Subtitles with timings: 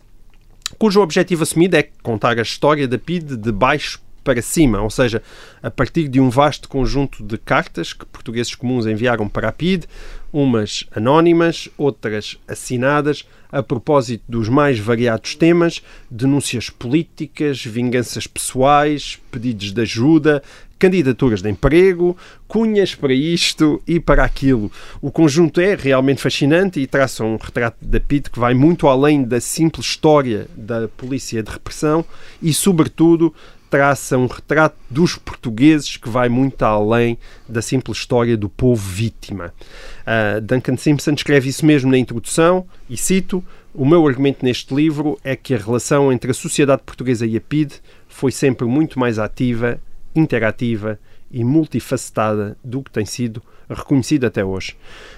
[0.77, 5.23] cujo objetivo assumido é contar a história da PID de baixo para cima, ou seja,
[5.63, 9.87] a partir de um vasto conjunto de cartas que portugueses comuns enviaram para a PID,
[10.31, 19.71] umas anónimas, outras assinadas, a propósito dos mais variados temas, denúncias políticas, vinganças pessoais, pedidos
[19.71, 20.43] de ajuda,
[20.77, 22.15] candidaturas de emprego,
[22.47, 24.71] cunhas para isto e para aquilo.
[25.01, 29.23] O conjunto é realmente fascinante e traça um retrato da PID que vai muito além
[29.23, 32.05] da simples história da polícia de repressão
[32.41, 33.33] e, sobretudo,
[33.69, 37.17] traça um retrato dos portugueses que vai muito além
[37.47, 39.53] da simples história do povo vítima.
[40.01, 45.19] Uh, Duncan Simpson escreve isso mesmo na introdução e cito: O meu argumento neste livro
[45.23, 47.73] é que a relação entre a sociedade portuguesa e a PID
[48.07, 49.79] foi sempre muito mais ativa,
[50.15, 50.99] interativa
[51.31, 54.75] e multifacetada do que tem sido reconhecido até hoje.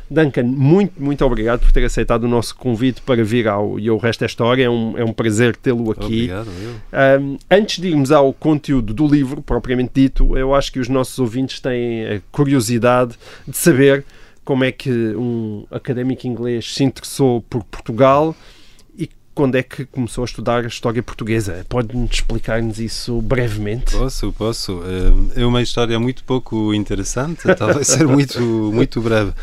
[0.09, 3.97] Duncan, muito, muito obrigado por ter aceitado o nosso convite para vir ao E o
[3.97, 4.65] Resto é História.
[4.65, 6.03] É um, é um prazer tê-lo aqui.
[6.03, 6.49] Obrigado.
[7.21, 11.17] Um, antes de irmos ao conteúdo do livro, propriamente dito, eu acho que os nossos
[11.17, 13.15] ouvintes têm a curiosidade
[13.47, 14.03] de saber
[14.43, 18.35] como é que um académico inglês se interessou por Portugal
[19.33, 21.65] quando é que começou a estudar a história portuguesa.
[21.69, 23.95] Pode-nos explicar-nos isso brevemente?
[23.95, 24.81] Posso, posso.
[25.35, 29.33] É uma história muito pouco interessante, talvez ser muito, muito breve.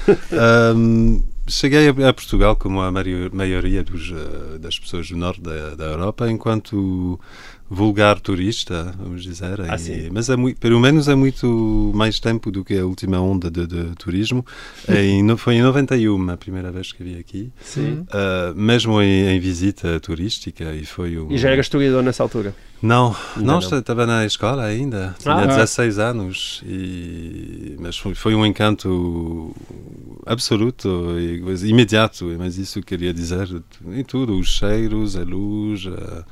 [0.76, 5.84] Um, cheguei a, Portugal, como a maioria dos, eh, das pessoas do norte da, da
[5.86, 7.18] Europa, enquanto
[7.70, 9.60] vulgar turista, vamos dizer.
[9.60, 13.20] Ah, e, mas é muito, pelo menos é muito mais tempo do que a última
[13.20, 14.44] onda de, de turismo.
[14.88, 17.52] em, foi em 91 a primeira vez que vi aqui.
[17.60, 18.06] Sim.
[18.08, 20.64] Uh, mesmo em, em, visita turística.
[20.74, 22.54] E, foi um, e já era historiador nessa altura?
[22.80, 25.46] Não, não, não, estava na escola ainda, tinha Ah.
[25.46, 29.52] 16 anos, e, mas foi, foi um encanto
[30.24, 33.48] absoluto e imediato, mas isso queria dizer
[33.92, 36.24] em tudo, os cheiros, a luz, a,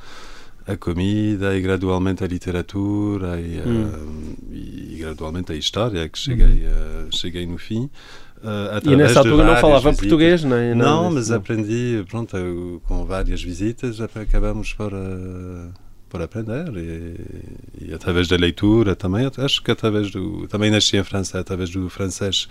[0.67, 3.91] a comida e gradualmente a literatura e, Hum.
[4.51, 7.85] a, e gradualmente a história que cheguei, a- cheguei no fim.
[8.43, 9.99] uh, E nessa altura não falava visitas.
[10.01, 10.75] português, não é?
[10.75, 11.37] Não, mas não.
[11.39, 15.73] aprendi, pronto, eu, com várias visitas acabamos por, uh,
[16.09, 21.05] por aprender e, e através da leitura também, acho que através do, também nasci em
[21.05, 22.49] França, através do francês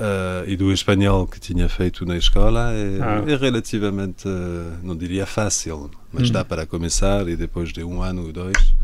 [0.00, 3.24] uh, e do espanhol que tinha feito na escola é, Ah.
[3.26, 6.32] é relativamente, uh, não diria fácil, mas Hum.
[6.32, 8.74] dá para começar e depois de um ano ou dois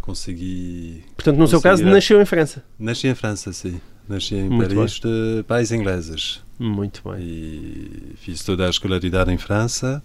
[0.00, 1.04] consegui...
[1.16, 2.64] Portanto, no seu caso, nasceu em França.
[2.78, 3.80] Nasci em França, sim.
[4.08, 7.20] Nasci em Muito Paris de pais ingleses Muito bem.
[7.22, 10.02] e fiz toda a escolaridade em França,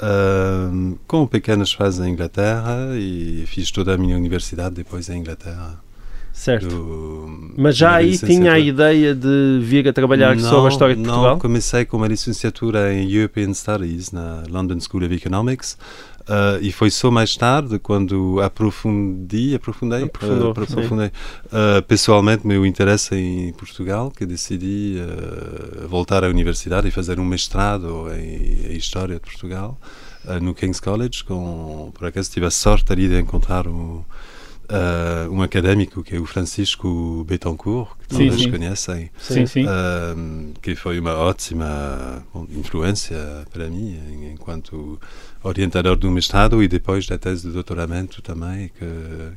[0.00, 5.78] ahm, com pequenas fases em Inglaterra e fiz toda a minha universidade depois em Inglaterra.
[6.34, 6.66] Certo.
[6.68, 11.00] Do- Mas já aí tinha a ideia de vir a trabalhar sobre a história de
[11.00, 11.38] não, Portugal?
[11.38, 15.78] comecei com uma licenciatura em European Studies na London School of Economics
[16.26, 21.12] ah, e foi só mais tarde quando aprofundi, aprofundei, Aprofundou, ah, aprofundei
[21.52, 24.96] ah, pessoalmente meu interesse em Portugal que decidi
[25.88, 29.78] voltar à universidade e fazer um mestrado em, em História de Portugal
[30.42, 34.04] no King's College com, por acaso tive a sorte ali de encontrar o
[34.70, 38.50] uh, um académico que é o Francisco Betancourt, que Sim, talvez sim.
[38.50, 39.66] conhecem, Sim, sim.
[39.66, 43.16] um, que foi uma ótima bom, influência
[43.52, 43.98] para mim
[44.32, 44.98] enquanto
[45.42, 48.86] orientador do mestrado e depois da tese de doutoramento também que,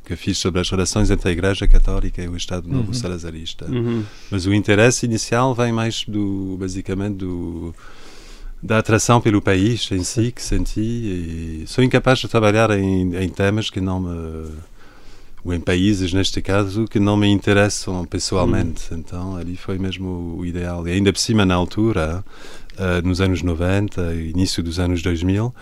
[0.05, 3.65] que fiz sobre as relações entre a Igreja Católica e o Estado Novo Salazarista.
[3.65, 4.03] Uhum.
[4.31, 7.75] Mas o interesse inicial vem mais do basicamente do
[8.63, 13.29] da atração pelo país em si que senti e sou incapaz de trabalhar em, em
[13.29, 14.49] temas que não me
[15.45, 18.93] em países neste caso que não me interessam pessoalmente.
[18.93, 20.87] Então ali foi mesmo o ideal.
[20.87, 22.23] E ainda por cima na altura
[22.77, 25.53] eh, nos anos 90 e início dos anos 2000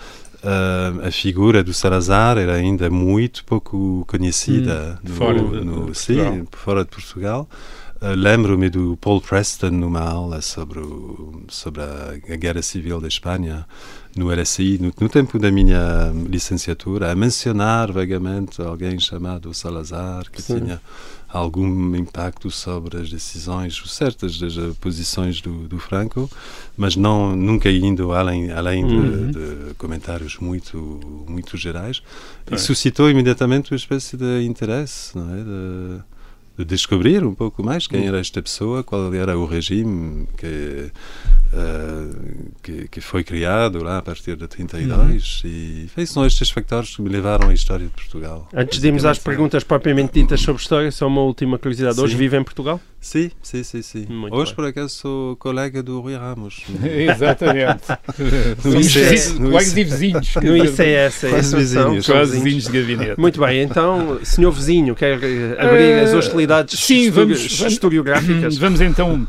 [0.43, 5.97] eh, a figura do Salazar era ainda muito pouco conhecida no, Fora de- no, de
[5.97, 6.47] sim, Portugal.
[6.51, 7.49] fora de Portugal.
[8.01, 13.07] Uh, Lembro-me do Paul Preston numa aula sobre, o- sobre a, a Guerra Civil da
[13.07, 13.65] Espanha,
[14.15, 20.41] no RSI, no, no tempo da minha licenciatura, a mencionar vagamente alguém chamado Salazar, que
[20.41, 20.59] Sim.
[20.61, 20.81] tinha
[21.27, 26.29] algum impacto sobre as decisões, certas das posições do, do Franco,
[26.77, 29.31] mas não nunca indo além, além de- Uhum.
[29.31, 30.77] de, comentários muito,
[31.27, 32.01] muito gerais.
[32.49, 32.55] É.
[32.55, 35.43] E suscitou imediatamente uma espécie de interesse, não é?
[35.43, 36.03] De,
[36.57, 40.89] de descobrir um pouco mais quem era esta pessoa, qual era o regime que,
[41.53, 42.09] eh,
[42.63, 47.01] que, que foi criado lá a partir de 32 e foi- são estes factores que
[47.01, 48.47] me levaram à história de Portugal.
[48.53, 51.99] Antes de irmos às perguntas propriamente ditas sobre história, só uma última curiosidade.
[51.99, 52.19] Hoje Sim.
[52.19, 52.79] vive em Portugal?
[53.05, 54.05] Sim, sim, sim, sim.
[54.09, 54.55] Muito Hoje, bem.
[54.55, 56.63] por acaso, sou colega do Rui Ramos.
[56.83, 57.83] Exatamente.
[58.63, 59.77] No Somos ICS, vizinhos, no colegas ICS.
[59.77, 60.35] e vizinhos.
[60.41, 62.05] No ICS, é Quase vizinhos.
[62.07, 62.63] Quase Vizinhos.
[62.63, 63.19] de gabinete.
[63.19, 68.57] Muito bem, então, senhor vizinho, quer eh, abrir as Eh, hostilidades sim, vamos- historiográficas?
[68.65, 69.27] Vamos então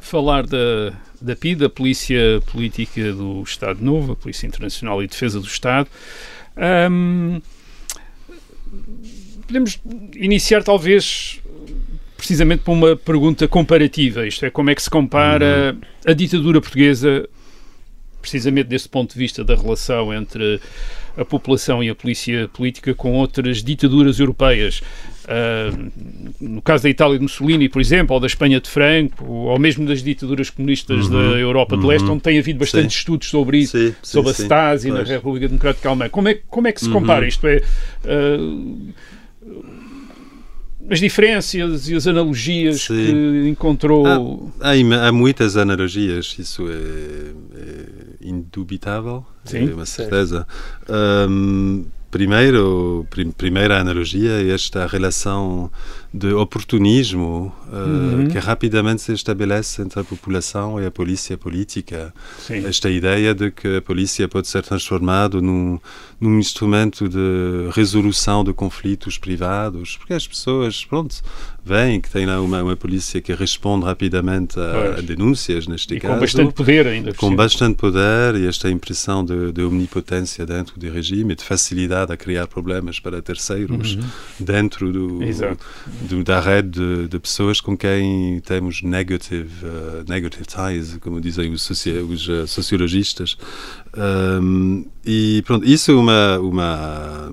[0.00, 5.38] falar da, da PID, a Polícia Política do Estado Novo, a Polícia Internacional e Defesa
[5.38, 5.86] do Estado.
[6.56, 7.40] Ahm,
[9.46, 9.78] podemos
[10.16, 11.39] iniciar, talvez,
[12.20, 14.26] precisamente por uma pergunta comparativa.
[14.26, 15.74] Isto é, como é que se compara
[16.06, 17.26] a ditadura portuguesa,
[18.20, 20.60] precisamente desse ponto de vista da relação entre
[21.16, 24.82] a população e a polícia política com outras ditaduras europeias.
[25.26, 25.70] Ah,
[26.38, 29.86] no caso da Itália de Mussolini, por exemplo, ou da Espanha de Franco, ou mesmo
[29.86, 32.98] das ditaduras comunistas da Europa de Leste, onde tem havido bastantes Sim.
[32.98, 34.42] estudos sobre isso, Sim, sim, sobre a sim.
[34.42, 35.08] Stasi na Pois.
[35.08, 36.08] República Democrática Alemã.
[36.10, 37.26] Como é, como é que se compara?
[37.26, 37.62] Isto é.
[38.04, 38.90] ah,
[40.90, 42.94] as diferenças e as analogias Sim.
[42.94, 44.52] que encontrou.
[44.60, 46.72] Há, im- há muitas analogias, isso é,
[47.58, 49.70] é indubitável, Sim.
[49.70, 50.46] é uma certeza.
[50.88, 55.70] Ahm, primeiro, prim- primeira analogia é esta relação
[56.12, 58.28] de oportunismo ah, Uhum.
[58.28, 62.12] que rapidamente se estabelece entre a população e a polícia política.
[62.38, 62.66] Sim.
[62.66, 65.78] Esta ideia de que a polícia pode ser transformada num,
[66.20, 71.14] num instrumento de resolução de conflitos privados, porque as pessoas, pronto,
[71.64, 76.00] veem que tem lá uma, uma polícia que responde rapidamente a, a denúncias, neste E
[76.00, 76.14] caso.
[76.14, 77.14] com bastante poder ainda.
[77.14, 82.12] com bastante poder e esta impressão de, de omnipotência dentro do regime e de facilidade
[82.12, 83.98] a criar problemas para terceiros
[84.38, 85.56] dentro do, Uhum.
[86.08, 91.52] Do- da rede de, de pessoas com quem temos negative, uh, negative ties, como dizem
[91.52, 93.36] os, soci- os, uh, sociologistas.
[93.96, 97.32] Um, e pronto, isso é uma, uma,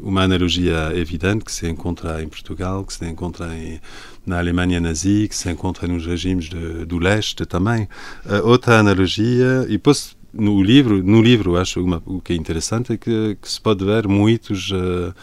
[0.00, 3.80] uma analogia evidente que se encontra em Portugal, que se encontra em,
[4.26, 7.84] na Alemanha nazi, que se encontra nos regimes de, do leste também.
[8.26, 12.92] Uh, outra analogia, e posso, no livro, no livro acho uma, o que é interessante
[12.92, 14.70] é que, que se pode ver muitos...
[14.70, 15.14] uh,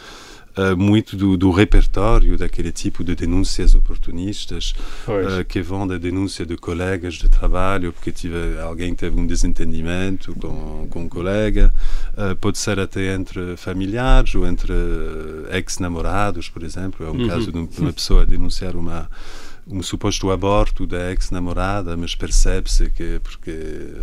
[0.58, 4.74] uh, muito do, do repertório daquele tipo de denúncias oportunistas
[5.42, 10.34] uh, que vão da denúncia de colegas de trabalho porque tive, alguém teve um desentendimento
[10.36, 11.74] com, com um colega
[12.18, 14.74] uh, pode ser até entre familiares ou entre
[15.52, 17.06] ex-namorados por exemplo.
[17.06, 19.10] É um caso de um- de uma pessoa denunciar uma
[19.68, 23.52] um suposto aborto da ex-namorada, mas percebe-se que porque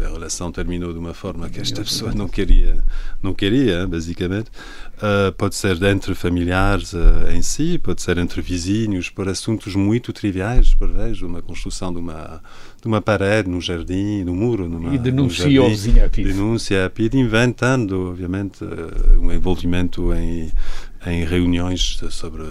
[0.06, 2.82] a relação terminou de uma forma que esta pessoa não queria,
[3.20, 4.46] não queria, basicamente.
[4.98, 10.12] Uh, pode ser entre familiares uh, em si, pode ser entre vizinhos, por assuntos muito
[10.12, 12.42] triviais, por vezes, uma construção de uma
[12.80, 16.28] de uma parede no jardim, no muro, numa, E num denuncia o vizinho a PID.
[16.28, 20.52] Denuncia a PID, inventando, obviamente, uh, um envolvimento em
[21.06, 22.42] em reuniões sobre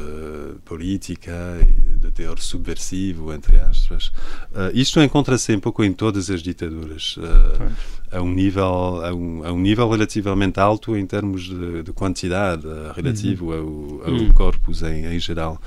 [0.63, 4.07] política e de teor subversivo, entre aspas.
[4.51, 7.71] Uh, isto encontra-se um pouco em todas as ditaduras, uh,
[8.11, 12.65] a, um nível, a, um, a um nível relativamente alto em termos de, de quantidade,
[12.65, 15.61] uh, relativo ao, ao corpus em, em geral.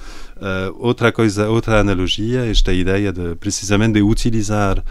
[0.78, 4.82] Outra coisa, outra analogia, esta ideia de precisamente de utilizar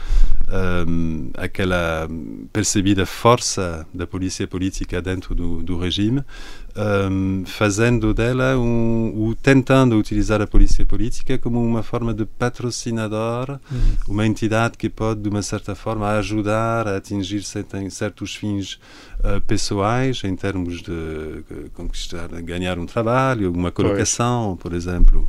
[0.87, 2.07] um, aquela
[2.53, 6.23] percebida força da polícia política dentro do, do regime,
[6.79, 13.59] um, fazendo dela um, ou tentando utilizar a polícia política como uma forma de patrocinador,
[13.71, 13.95] Uhum.
[14.07, 17.43] uma entidade que pode, de uma certa forma, ajudar a atingir
[17.89, 18.79] certos fins
[19.19, 25.27] uh, pessoais, em termos de uh, conquistar, ganhar um trabalho, uma colocação, por exemplo.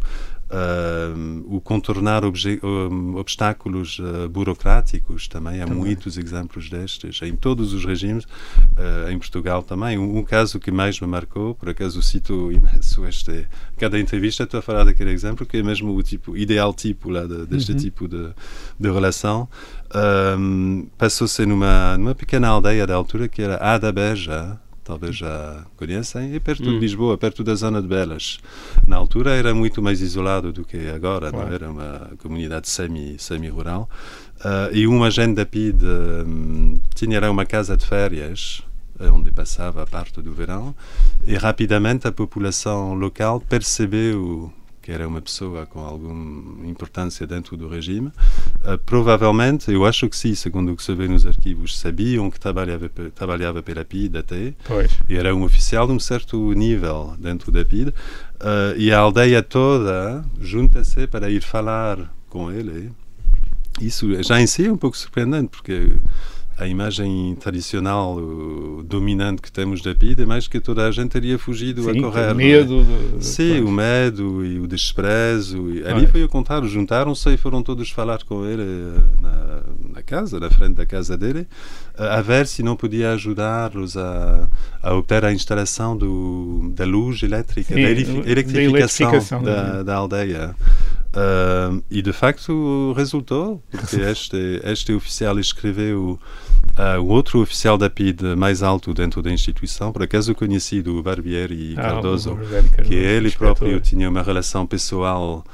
[0.52, 5.62] Um, o contornar um, obstáculos uh, burocráticos também.
[5.62, 9.96] Há muitos exemplos destes em todos os regimes uh, em Portugal também.
[9.96, 13.46] Um, um caso que mais me marcou por acaso cito imenso este
[13.78, 17.24] cada entrevista estou a falar daquele exemplo que é mesmo o tipo ideal tipo lá
[17.26, 18.30] de, deste tipo de,
[18.78, 19.48] de relação.
[20.36, 24.58] Um, passou-se numa numa pequena aldeia da altura que era a da Beja
[24.90, 28.40] talvez já conhecem, é perto de Lisboa, perto da zona de Belas.
[28.88, 31.42] Na altura era muito mais isolado do que agora, não?
[31.42, 33.88] era uma comunidade semi, semi-rural.
[34.40, 35.84] Uh, e um agente da PID
[36.26, 38.62] um, tinha uma casa de férias,
[39.12, 40.74] onde passava a parte do verão,
[41.24, 44.52] e rapidamente a população local percebeu
[44.90, 48.08] que era uma pessoa com alguma importância dentro do regime.
[48.08, 52.40] Uh, provavelmente, eu acho que sim, segundo o que se vê nos arquivos, sabiam que
[52.40, 54.90] trabalhava, trabalhava pela PID até, Pois.
[55.08, 57.94] e era um oficial de um certo nível dentro da PID, uh,
[58.76, 62.90] e a aldeia toda junta-se para ir falar com ele.
[63.80, 65.92] Isso já em si é um pouco surpreendente, porque
[66.60, 68.20] a imagem tradicional
[68.84, 72.02] dominante que temos da PID é mais que toda a gente teria fugido Sim, a
[72.02, 72.32] correr.
[72.32, 72.80] o medo.
[72.80, 73.18] é?
[73.18, 73.64] De, Sim, pois.
[73.64, 75.70] o medo e o desprezo.
[75.70, 76.06] E ali é.
[76.06, 79.62] foi o contrário, juntaram-se e foram todos falar com ele uh, na,
[79.94, 81.46] na casa, na frente da casa dele,
[81.98, 84.46] uh, a ver se não podia ajudar-los a,
[84.82, 87.90] a obter a instalação do, da luz elétrica, Sim, da da
[88.30, 90.54] eletrificação, eletrificação, da, da aldeia.
[91.10, 96.20] Uh, e de facto resultou, porque este, este oficial escreveu
[96.78, 101.02] uh, o outro oficial da PID mais alto dentro da instituição, por acaso conhecido, o
[101.02, 105.44] Barbieri Ah, Cardoso, o Barbieri Cardoso, que ele próprio tinha uma relação pessoal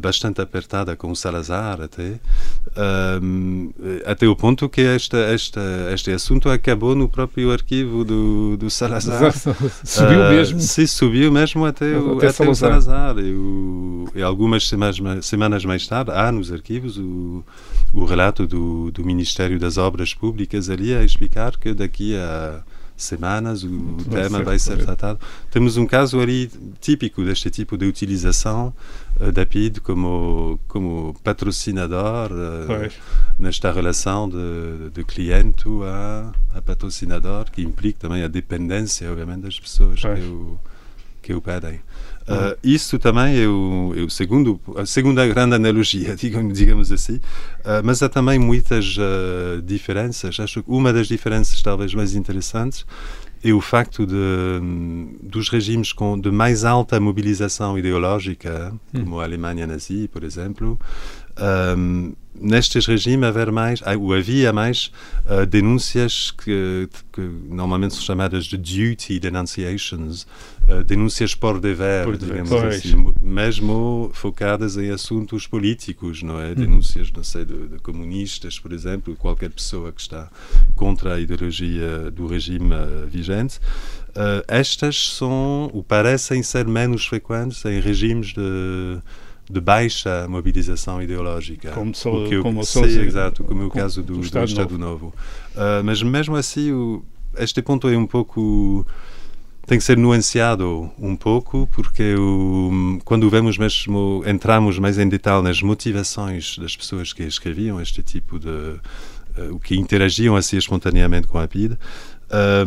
[0.00, 2.18] bastante apertada com o Salazar até,
[3.22, 3.70] um,
[4.04, 5.60] até o ponto que esta, esta,
[5.92, 9.32] este assunto acabou no próprio arquivo do, do Salazar.
[9.84, 10.60] Subiu mesmo.
[10.60, 13.18] Sim, subiu mesmo até, o, Até até o Salazar.
[13.18, 17.44] E, o- e algumas semanas, ma- semanas mais tarde, há nos arquivos o,
[17.92, 22.60] o relato do, do Ministério das Obras Públicas ali a explicar que daqui a
[22.96, 25.18] semanas o tema vai ser tratado.
[25.50, 26.48] Temos um caso ali
[26.80, 28.72] típico deste tipo de utilização
[29.20, 32.30] eh, da PID como, como patrocinador
[32.66, 32.94] Pois.
[33.38, 39.58] nesta relação de, de cliente a, a patrocinador, que implica também a dependência, obviamente, das
[39.58, 40.58] pessoas que o,
[41.22, 41.80] que o pedem.
[42.22, 47.20] Uh, isso também é o, é o segundo, a segunda grande analogia, digamos, digamos assim,
[47.62, 50.40] Uh, mas há também muitas uh, diferenças.
[50.40, 52.84] Acho que uma das diferenças talvez mais interessantes
[53.44, 59.24] é o facto de, hum, dos regimes com de mais alta mobilização ideológica, como a
[59.24, 60.78] Alemanha nazi, por exemplo,
[61.38, 64.90] um, nestes regimes haver mais, ah, ou havia mais
[65.26, 70.26] uh, denúncias que, que normalmente são chamadas de duty denunciations,
[70.68, 72.76] uh, denúncias por dever, Por dever, digamos pois.
[72.76, 76.54] assim, mesmo focadas em assuntos políticos, não é?
[76.54, 80.30] Denúncias, não sei, de, de comunistas, por exemplo, qualquer pessoa que está
[80.74, 82.74] contra a ideologia do regime
[83.08, 83.58] vigente.
[84.10, 89.00] Uh, estas são, ou parecem ser menos frequentes em regimes de
[89.52, 91.70] de baixa mobilização ideológica.
[91.72, 94.18] Como só- O que eu- como sim, exato, como é o como caso do, do
[94.20, 95.12] do Estado Estado, Novo.
[95.56, 97.04] Ah, mas mesmo assim, o-
[97.36, 98.86] este ponto é um pouco
[99.66, 105.42] tem que ser nuanciado um pouco porque o, quando vemos mesmo entramos mais em detalhe
[105.44, 111.38] nas motivações das pessoas que escreviam este tipo de uh, que interagiam assim espontaneamente com
[111.38, 111.78] a PID uh,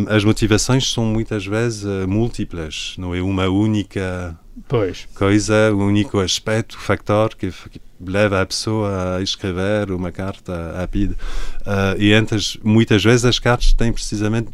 [0.09, 5.07] as motivações são muitas vezes uh, múltiplas não é uma única Pois.
[5.15, 10.87] coisa, o único aspecto, factor que, que leva a pessoa a escrever uma carta à
[10.87, 11.11] PID.
[11.11, 11.15] Uh,
[11.99, 14.49] e entre as- muitas vezes as cartas têm precisamente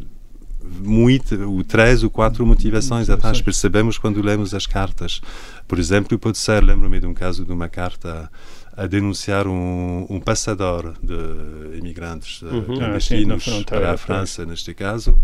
[0.63, 3.41] muito, o três ou quatro motivações atrás.
[3.41, 5.21] Percebemos quando lemos as cartas.
[5.67, 8.31] Por exemplo, pode ser, lembro-me de um caso de uma carta
[8.75, 12.79] a denunciar um, um passador de imigrantes uh, Uhum.
[12.81, 13.27] Ah, sim,
[13.65, 13.97] para a.
[13.97, 15.19] França, neste caso.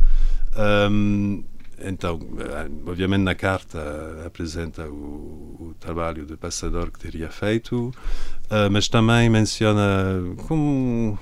[0.92, 1.44] Um,
[1.84, 7.94] então, eh, obviamente na carta apresenta o, o trabalho de passador que teria feito,
[8.50, 11.18] eh, mas também menciona como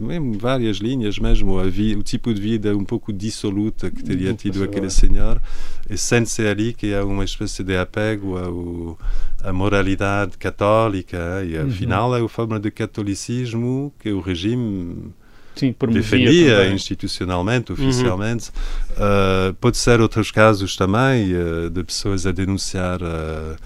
[0.00, 4.62] mesmo várias linhas, mesmo o tipo de vida um pouco dissoluta que teria Uhum, tido
[4.62, 4.64] é.
[4.64, 5.40] aquele senhor,
[5.88, 8.98] e sente-se ali que há uma espécie de apego ao,
[9.44, 15.12] à moralidade católica, e afinal é a forma de catolicismo que o regime
[15.60, 16.74] Sim, promovia também.
[16.74, 18.50] institucionalmente, oficialmente.
[18.92, 23.56] Uh, pode ser outros casos também uh, de pessoas a denunciar uh,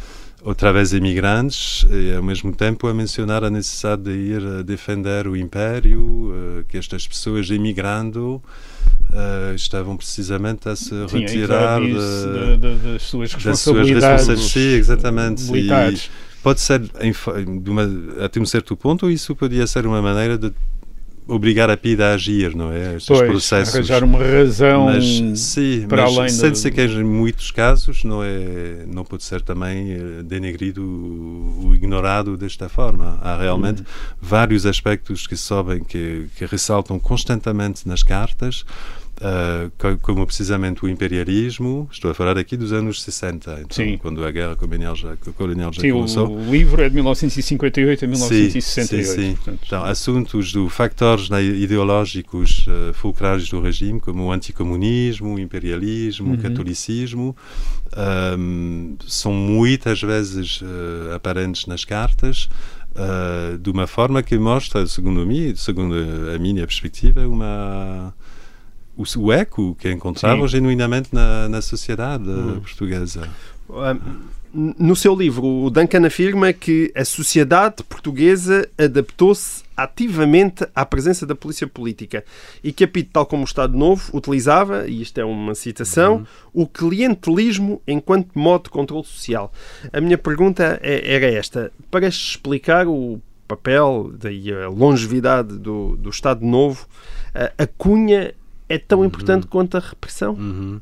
[0.42, 5.34] outra vez imigrantes e ao mesmo tempo a mencionar a necessidade de ir defender o
[5.36, 8.42] império, que estas pessoas emigrando
[9.10, 14.26] uh, estavam precisamente a se Sim, retirar de- de- de- das suas das suas responsabilidades.
[14.28, 14.52] responsabilidades.
[14.52, 15.42] Sim, exatamente.
[15.50, 16.04] Militares.
[16.04, 17.12] E pode ser, em
[17.62, 17.88] de uma,
[18.22, 20.52] até um certo ponto, isso podia ser uma maneira de
[21.26, 22.96] obrigar a PIDE a agir, não é?
[22.96, 23.74] Estes Pois, processos.
[23.74, 25.04] arranjar uma razão Mas,
[25.40, 29.40] sim, para mas além sente-se do- que em muitos casos não, é, não pode ser
[29.40, 33.18] também eh, denegrido o, o ignorado desta forma.
[33.22, 33.86] Há realmente Uhum.
[34.20, 38.64] vários aspectos que sobem, que, que ressaltam constantemente nas cartas,
[39.20, 41.88] ah, co- como precisamente o imperialismo.
[41.90, 43.96] Estou a falar aqui dos anos 60, então, Sim.
[43.98, 46.30] quando a guerra colonial já, colonial já Sim, começou.
[46.36, 49.06] o livro é de 1958 a Sim, 1968.
[49.06, 49.34] sim, sim.
[49.36, 55.38] portanto, Então, assuntos do factores né, ideológicos uh, fulcrais do regime, como o anticomunismo, o
[55.38, 56.34] imperialismo, Uhum.
[56.34, 57.36] o catolicismo,
[58.38, 62.48] um, são muitas vezes uh, aparentes nas cartas,
[62.94, 65.94] uh, de uma forma que mostra, segundo mim, segundo
[66.34, 68.14] a minha perspectiva, uma
[68.96, 70.52] o, o eco que encontravam Sim.
[70.52, 72.60] genuinamente na, na sociedade Hum.
[72.60, 73.28] portuguesa.
[73.68, 73.98] Um,
[74.56, 81.34] no seu livro, o Duncan afirma que a sociedade portuguesa adaptou-se ativamente à presença da
[81.34, 82.24] polícia política
[82.62, 86.24] e que a PIT, tal como o Estado Novo, utilizava, e isto é uma citação,
[86.52, 89.52] o clientelismo enquanto modo de controle social.
[89.92, 91.72] A minha pergunta é- era esta.
[91.90, 96.86] Para explicar o papel e a longevidade do, do Estado Novo,
[97.34, 98.32] a, a cunha
[98.68, 100.34] é tão importante quanto a repressão?
[100.34, 100.80] Uhum.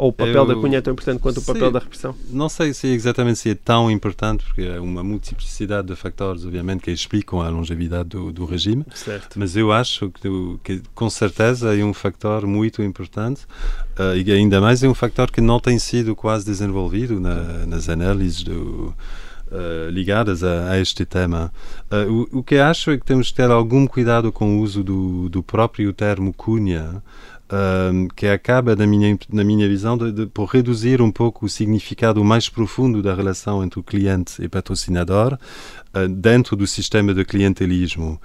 [0.00, 2.14] Ou o papel Eu- da cunha é tão importante quanto o papel da repressão?
[2.30, 6.82] Não sei se exatamente se é tão importante, porque há uma multiplicidade de fatores, obviamente,
[6.82, 9.36] que explicam a longevidade do, do regime, Certo.
[9.36, 10.28] mas eu acho que,
[10.62, 13.40] que com certeza é um fator muito importante
[13.98, 17.88] eh, e ainda mais é um fator que não tem sido quase desenvolvido na- nas
[17.88, 18.94] análises do,
[19.50, 21.52] eh, ligadas a, a este tema.
[21.90, 24.82] Eh, o, o que acho é que temos que ter algum cuidado com o uso
[24.82, 27.02] do, do próprio termo cunha,
[27.50, 31.48] um, que acaba, na minha, na minha visão, de, de- por reduzir um pouco o
[31.48, 35.32] significado mais profundo da relação entre o cliente e patrocinador
[35.94, 38.20] uh, dentro do sistema de clientelismo.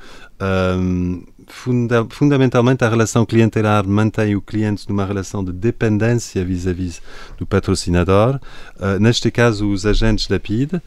[0.77, 7.01] Um, funda- fundamentalmente, a relação clientelar mantém o cliente numa relação de dependência vis-à-vis
[7.37, 8.39] do patrocinador,
[8.77, 10.81] uh, neste caso, os agentes da PIDE,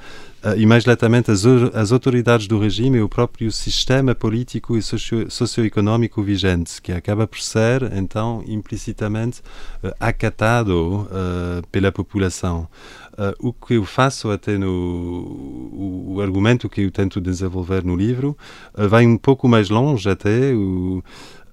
[0.44, 4.82] Uh, e mais latamente as, as autoridades do regime e o próprio sistema político e
[4.82, 9.40] socio- socioeconómico vigente, que acaba por ser, então, implicitamente
[9.82, 11.08] uh, acatado
[11.72, 12.68] pela população.
[13.18, 17.96] Uh, o que eu faço até no o, o argumento que eu tento desenvolver no
[17.96, 18.36] livro
[18.74, 21.02] uh, vai um pouco mais longe até o,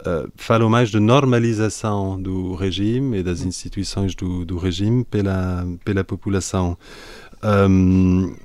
[0.02, 6.04] uh, falo mais de normalização do regime e das instituições do, do regime pela pela
[6.04, 6.78] população.
[7.42, 8.36] Um,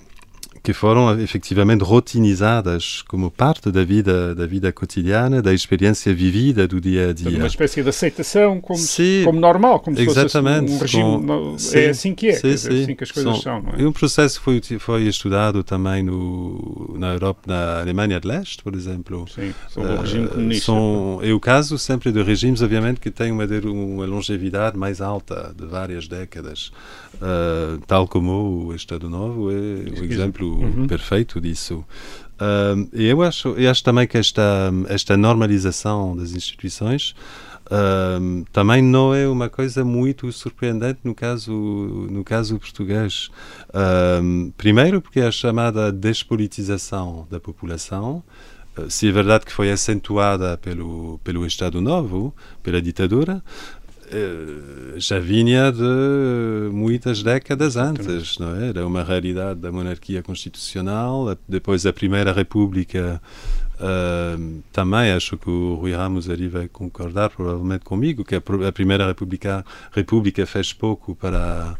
[0.68, 6.78] que foram efetivamente rotinizadas como parte da vida da vida cotidiana, da experiência vivida do
[6.78, 7.38] dia a dia.
[7.38, 11.26] uma espécie de aceitação como, Sim, como normal, como se exatamente, fosse um regime.
[11.26, 12.82] com- sim, é assim que é, sim, dizer, sim.
[12.82, 13.62] assim que as coisas são.
[13.62, 13.80] não é?
[13.80, 18.74] E um processo foi, foi estudado também no, na Europa, na Alemanha de Leste, por
[18.74, 19.24] exemplo.
[19.26, 20.66] Sim, sobre o regime comunista.
[20.66, 25.54] São, é o caso sempre de regimes, obviamente, que têm uma, uma longevidade mais alta,
[25.56, 26.70] de várias décadas.
[27.20, 30.86] Eh, tal como o Estado Novo é o exemplo Uhum.
[30.86, 31.84] perfeito disso.
[32.92, 37.14] E eu acho, eu acho também que esta, esta normalização das instituições
[37.70, 43.30] um, também não é uma coisa muito surpreendente no caso, no caso português.
[44.22, 48.22] Um, primeiro, porque é a chamada despolitização da população.
[48.78, 53.77] uh, Se é verdade que foi acentuada pelo, pelo Estado Novo, pela ditadura, eh,
[54.96, 58.68] já vinha de muitas décadas antes, não é?
[58.68, 63.20] Era uma realidade da monarquia constitucional, depois a Primeira República
[63.80, 64.36] ah,
[64.72, 69.06] também acho que o Rui Ramos ali vai concordar provavelmente comigo que a, a Primeira
[69.06, 71.76] República, República fez pouco para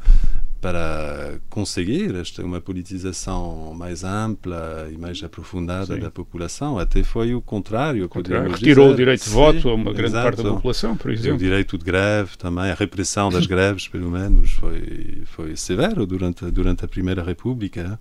[0.61, 6.01] para conseguir esta uma politização mais ampla e mais aprofundada Sim.
[6.01, 8.95] da população até foi o contrário, Contrário, Retirou dizer.
[8.95, 10.25] o direito de Sim, voto a uma grande exato.
[10.25, 11.39] parte da população, por O exemplo.
[11.39, 16.85] direito de greve também, a repressão das greves, pelo menos, foi, foi severo durante, durante
[16.85, 17.99] a Primeira República.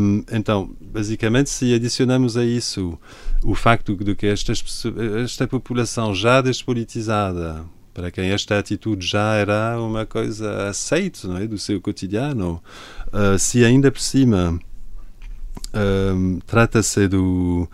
[0.00, 2.98] Um, então, basicamente, se adicionamos a isso
[3.42, 4.64] o facto de que estas,
[5.22, 7.64] esta população já despolitizada,
[8.00, 12.62] para quem esta atitude já era uma coisa aceita não é, do seu cotidiano,
[13.08, 14.58] uh, se ainda por cima
[16.14, 17.68] um, trata-se do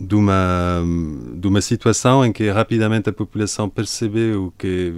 [0.00, 0.80] de uma,
[1.34, 4.94] de uma situação em que rapidamente a população percebeu que,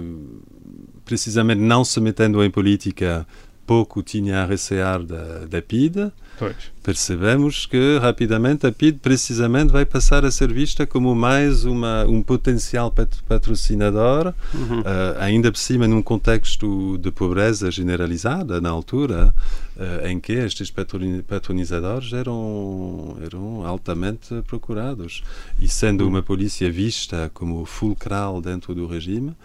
[1.03, 3.25] precisamente não se metendo em política,
[3.65, 6.55] pouco tinha a recear da, da PID, Pois.
[6.81, 12.23] percebemos que rapidamente a PID precisamente vai passar a ser vista como mais uma, um
[12.23, 19.31] potencial pat- patrocinador, eh, ainda por cima num contexto de pobreza generalizada na altura,
[19.77, 25.23] eh, em que estes patroni- patronizadores eram, eram altamente procurados.
[25.59, 29.35] E sendo uma polícia vista como fulcral dentro do regime,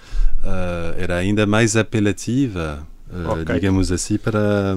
[0.42, 3.54] eh, era ainda mais apelativa, eh, Ok.
[3.54, 4.74] digamos assim, para,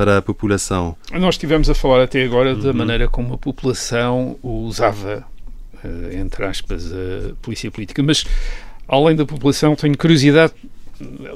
[0.00, 0.96] para a população.
[1.12, 5.26] Nós estivemos a falar até agora da maneira como a população usava,
[5.84, 8.24] eh, entre aspas, a polícia política, mas
[8.88, 10.54] além da população, tenho curiosidade.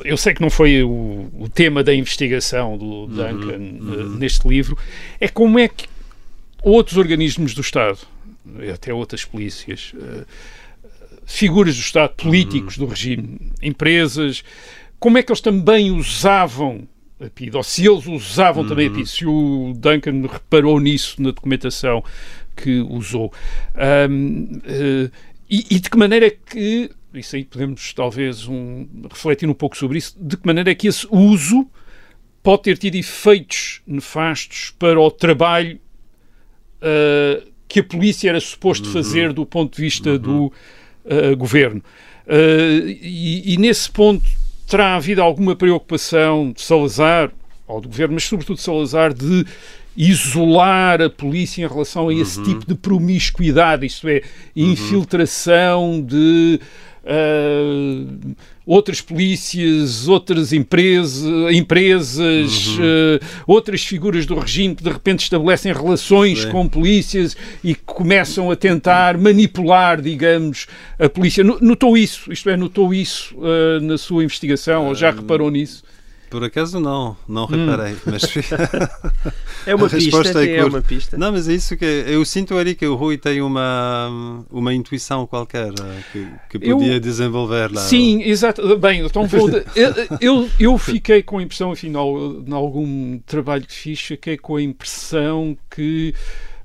[0.03, 4.79] Eu sei que não foi o, o tema da investigação do Duncan eh, neste livro,
[5.21, 5.87] é como é que
[6.63, 7.99] outros organismos do Estado,
[8.73, 10.25] até outras polícias, eh,
[11.27, 14.43] figuras do Estado, políticos do regime, empresas,
[14.99, 16.89] como é que eles também usavam
[17.27, 21.31] a PID, ou se eles usavam também a PID, se o Duncan reparou nisso na
[21.31, 22.03] documentação
[22.57, 23.33] que usou.
[23.75, 25.11] Ahm, eh,
[25.49, 29.77] e, e de que maneira é que, isso aí podemos talvez um, refletir um pouco
[29.77, 31.67] sobre isso, de que maneira é que esse uso
[32.43, 35.81] pode ter tido efeitos nefastos para o trabalho
[36.81, 40.53] ah, que a polícia era suposto fazer do ponto de vista do
[41.07, 41.83] ah, governo.
[42.27, 42.33] Ah,
[42.85, 44.25] e, e nesse ponto
[44.67, 47.31] terá havido alguma preocupação de Salazar,
[47.67, 49.47] ou do governo, mas sobretudo de Salazar, de
[49.97, 54.23] isolar a polícia em relação a esse tipo de promiscuidade, isto é,
[54.57, 56.61] infiltração de
[57.07, 58.35] ah,
[58.67, 66.43] outras polícias, outras empresas, empresas ah, outras figuras do regime que de repente estabelecem relações
[66.43, 66.51] Sim.
[66.51, 70.67] com polícias e começam a tentar manipular, digamos,
[70.99, 71.45] a polícia.
[71.45, 72.33] No- Notou isso?
[72.33, 75.83] Isto é, notou isso ah, na sua investigação ou já reparou nisso?
[76.35, 78.23] Por acaso não, não reparei, mas
[79.65, 81.17] É uma A pista, é é, uma pista.
[81.17, 85.29] não, mas é isso que eu sinto ali que o Rui tem uma uma intuição
[85.29, 86.27] qualquer eh, que,
[86.59, 87.83] que Eu- podia desenvolver lá.
[87.83, 88.77] Sim, exato.
[88.77, 89.49] Bem, então vou.
[89.49, 92.13] de- eu, eu, eu fiquei com a impressão, afinal,
[92.45, 96.13] em algum trabalho que fiz, fiquei com a impressão que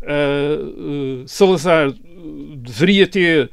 [0.02, 1.94] ah, ah, Salazar
[2.58, 3.52] deveria ter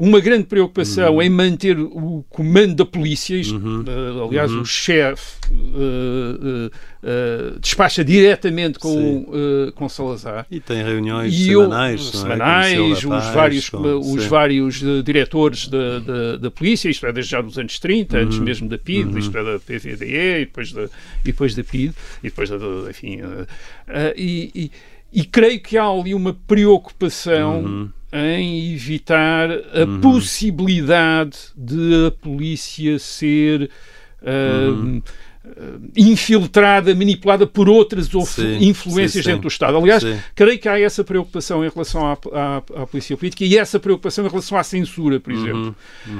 [0.00, 3.34] uma grande preocupação em manter o comando da polícia.
[3.36, 6.70] Isto, ah, aliás, o chefe ah,
[7.02, 9.26] ah, despacha diretamente com,
[9.74, 10.46] com Salazar.
[10.50, 12.22] E tem reuniões E eu- semanais, não é?
[12.22, 14.28] semanais, o os rapaz, vários, com- os sim.
[14.28, 18.22] vários diretores da, da, da polícia, isto é, desde já dos anos 30, Uhum.
[18.24, 20.06] antes mesmo da PID, isto é, da PVDE,
[20.42, 20.88] e depois da, e
[21.24, 22.56] depois da PID, e depois da,
[22.88, 23.18] enfim,
[24.16, 24.70] e, e,
[25.12, 27.88] e creio que há ali uma preocupação Uhum.
[28.12, 33.70] Em evitar a possibilidade de a polícia ser
[34.22, 35.02] eh, Uhum.
[35.44, 35.50] eh,
[35.96, 39.28] infiltrada, manipulada por outras Sim, influências sim, sim.
[39.28, 39.76] dentro do Estado.
[39.78, 40.02] Aliás,
[40.34, 44.26] creio que há essa preocupação em relação à, à, à polícia política e essa preocupação
[44.26, 45.74] em relação à censura, por exemplo.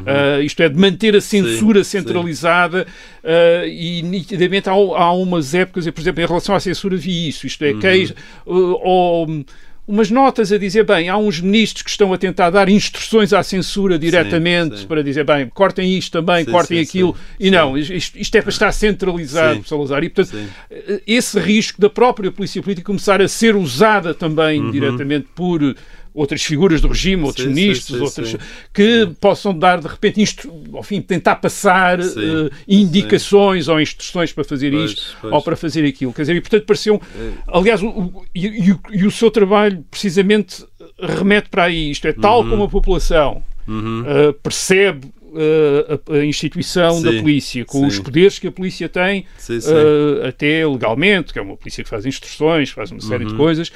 [0.07, 1.85] Ah, isto é, de manter a censura Uhum.
[1.85, 2.87] Centralizada
[3.25, 7.47] ah, e nitidamente há, há umas épocas, por exemplo, em relação à censura vi isso,
[7.47, 7.81] isto é, Uhum.
[7.81, 8.15] queijo,
[8.47, 9.45] ah, ou
[9.89, 13.43] umas notas a dizer, bem, há uns ministros que estão a tentar dar instruções à
[13.43, 14.87] censura diretamente sim.
[14.87, 17.51] para dizer, bem, cortem isto também, Sim, cortem sim, aquilo, sim, e sim.
[17.51, 19.63] não, isto, isto é para estar centralizado Sim.
[19.65, 20.05] Salazar.
[20.05, 20.47] E, portanto, Sim.
[20.71, 24.71] eh, esse risco da própria polícia política começar a ser usada também Uhum.
[24.71, 25.75] diretamente por
[26.19, 28.37] outras figuras do regime, outros Sim, ministros, sim, outras
[28.73, 30.53] que possam dar de repente, instru...
[30.79, 32.05] enfim, tentar passar eh,
[32.67, 35.33] indicações ou instruções para fazer Pois, isto pois.
[35.33, 36.13] ou para fazer aquilo.
[36.13, 37.01] Quer dizer, e portanto pareceu.
[37.47, 40.65] Aliás, o, o- e, o- e o seu trabalho precisamente
[41.01, 41.91] remete para aí.
[41.91, 42.51] Isto é, tal Uhum.
[42.51, 47.87] como a população eh, percebe eh, a, a instituição da Sim, polícia, com sim.
[47.87, 51.91] os poderes que a polícia tem, Sim, eh, até legalmente, que é uma polícia que
[51.91, 53.09] faz instruções, faz uma Uhum.
[53.09, 53.71] série de coisas.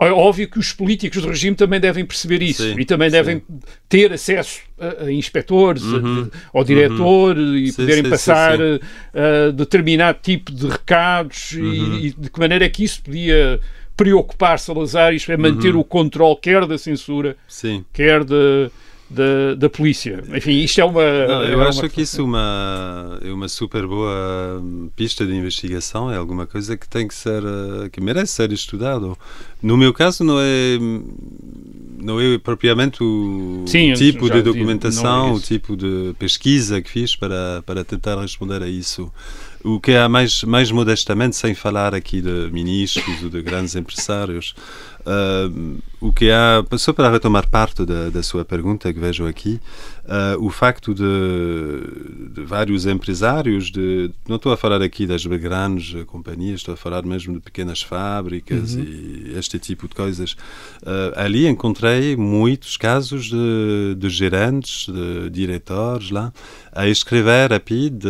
[0.00, 3.12] É óbvio que os políticos do regime também devem perceber isso Sim, e também sim.
[3.16, 3.42] devem
[3.88, 6.24] ter acesso a, a inspectores, a- Uhum.
[6.24, 8.80] de- ao diretor e Sim, poderem sim, passar sim,
[9.14, 11.72] eh, determinado tipo de recados Uhum.
[11.72, 13.60] e, e de que maneira é que isso podia
[13.96, 15.42] preocupar Salazar, isto é, Uhum.
[15.42, 17.84] manter o controle quer da censura, Sim.
[17.92, 18.70] quer da,
[19.08, 20.22] da, da polícia.
[20.34, 21.02] Enfim, isto é uma.
[21.02, 25.26] Não, é eu uma acho que isso é uma, é uma super boa hum, pista
[25.26, 29.16] de investigação, é alguma coisa que tem que ser, eh, que merece ser estudado.
[29.62, 30.78] No meu caso, não é,
[32.00, 36.90] não é propriamente o Sim, tipo de não documentação, é o tipo de pesquisa que
[36.90, 39.12] fiz para, para tentar responder a isso.
[39.62, 44.54] O que é mais, mais modestamente, sem falar aqui de ministros ou de grandes empresários,
[45.06, 45.50] ah,
[46.00, 49.60] o que há, só para retomar parte da, da sua pergunta que vejo aqui,
[50.06, 56.04] ah, o facto de, de vários empresários, de, não estou a falar aqui das grandes
[56.04, 60.36] companhias, estou a falar mesmo de pequenas fábricas e este tipo de coisas.
[60.84, 66.32] Ah, ali encontrei muitos casos de, de gerentes, de diretores lá,
[66.72, 68.04] a escrever a PID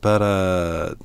[0.00, 0.96] para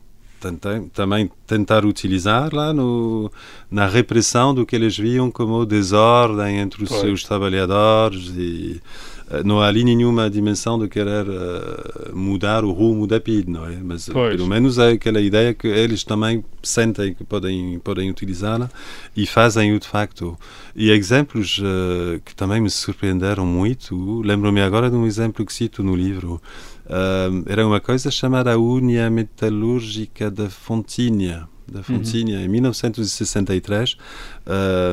[0.93, 3.31] também tentar utilizar lá no,
[3.69, 7.01] na repressão do que eles viam como desordem entre os Pois.
[7.01, 8.81] seus trabalhadores e
[9.29, 13.65] eh, não há ali nenhuma dimensão de querer eh, mudar o rumo da PID, não
[13.65, 13.77] é?
[13.81, 14.35] Mas eh, Pois.
[14.35, 18.69] pelo menos é aquela ideia que eles também sentem que podem, podem utilizá-la
[19.15, 20.37] e fazem-o de facto.
[20.75, 25.83] E exemplos eh, que também me surpreenderam muito, lembro-me agora de um exemplo que cito
[25.83, 26.41] no livro,
[26.89, 33.95] Um, era uma coisa chamada Unia Metalúrgica da Fontinha, da Fontinha, em 1963.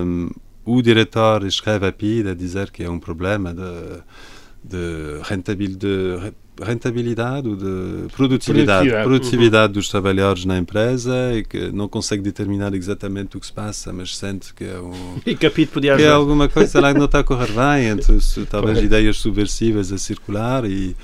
[0.05, 0.31] Um,
[0.65, 4.03] o diretor escreve a PID a dizer que é um problema de,
[4.63, 9.05] de, rentabil, de re- rentabilidade ou de produtividade, Produtividade.
[9.09, 13.93] produtividade dos trabalhadores na empresa e que não consegue determinar exatamente o que se passa,
[13.93, 14.93] mas sente que é um,
[15.97, 18.17] que é alguma coisa lá que não está a correr bem, entre
[18.49, 20.95] talvez ideias subversivas a circular e,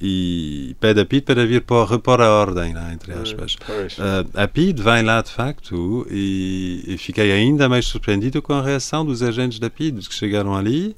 [0.00, 3.56] e pede a PID para vir pôr, repor a ordem, lá, entre aspas.
[3.98, 8.62] Ah, a PID vem lá de facto e, e fiquei ainda mais surpreendido com a
[8.62, 10.94] reação dos agentes da PID que chegaram ali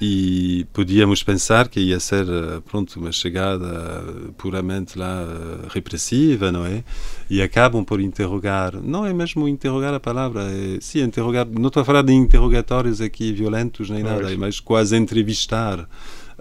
[0.00, 4.02] e podíamos pensar que ia ser eh, pronto uma chegada
[4.36, 6.82] puramente lá eh, repressiva não é
[7.30, 11.80] e acabam por interrogar não é mesmo interrogar a palavra é, sim interrogar não estou
[11.80, 14.32] a falar de interrogatórios aqui violentos nem nada Pois.
[14.32, 15.88] é mais quase entrevistar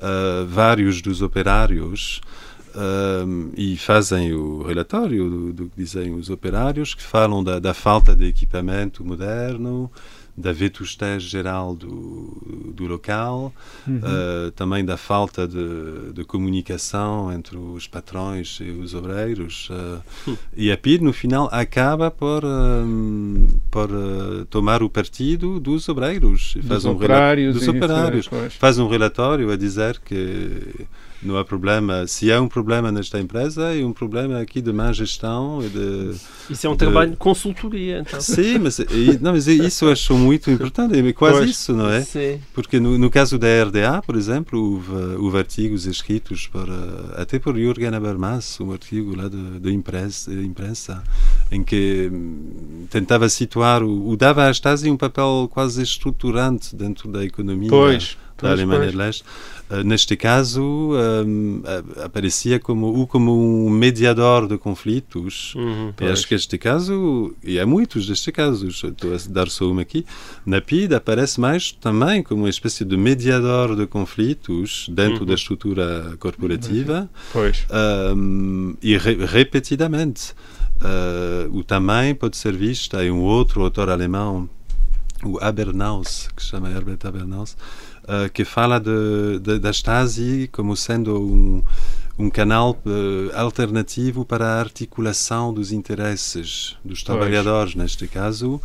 [0.03, 2.21] ah, vários dos operários
[2.75, 7.73] um, e fazem o relatório do, do que dizem os operários, que falam da, da
[7.73, 9.89] falta de equipamento moderno,
[10.36, 13.54] da vetustez geral do, do local,
[13.88, 19.69] uh, também da falta de, de comunicação entre os patrões e os obreiros.
[19.69, 25.88] uh, e a PID, no final, acaba por, um, por uh, tomar o partido dos
[25.88, 26.54] obreiros.
[26.56, 28.54] Dos faz um operários dos operários pois.
[28.56, 30.88] faz um relatório a dizer que
[31.25, 32.05] não há problema.
[32.07, 36.15] Se há um problema nesta empresa, é um problema aqui de má gestão e de.
[36.49, 38.19] Isso é um de- trabalho de consultoria, então.
[38.21, 41.49] Sim, mas, e- não, mas isso eu acho muito importante, é quase Pois.
[41.49, 42.01] isso, não é?
[42.01, 42.39] Sim.
[42.53, 47.39] Porque no, no caso da RDA, por exemplo, houve, houve artigos escritos por, eh, até
[47.39, 51.03] por Jürgen Habermas, um artigo lá de, de imprensa, imprensa,
[51.51, 57.09] em que hum, tentava situar, o, o dava à Stasi um papel quase estruturante dentro
[57.09, 58.91] da economia Pois, da pois, Alemanha pois.
[58.91, 59.23] de Leste.
[59.69, 60.91] Eh, neste caso,
[61.97, 63.32] a- aparecia como, o como
[63.65, 65.56] um mediador de conflitos.
[65.56, 65.93] Uhum.
[65.99, 69.82] E acho que este caso, e há muitos destes casos, estou a dar só uma
[69.82, 70.06] aqui,
[70.45, 76.15] na PID aparece mais também como uma espécie de mediador de conflitos dentro da estrutura
[76.19, 77.65] corporativa Pois.
[78.15, 80.34] um, e re- repetidamente.
[80.82, 84.49] Uh, o também pode ser visto, há um outro autor alemão,
[85.23, 87.56] o Habernaus, que se chama Herbert Habernaus,
[88.03, 91.63] uh, que fala de, de, da Stasi como sendo um,
[92.17, 98.61] um canal uh, alternativo para a articulação dos interesses dos trabalhadores, neste caso,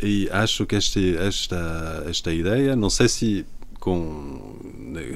[0.00, 3.46] e acho que este, esta, esta ideia, não sei se
[3.78, 4.56] com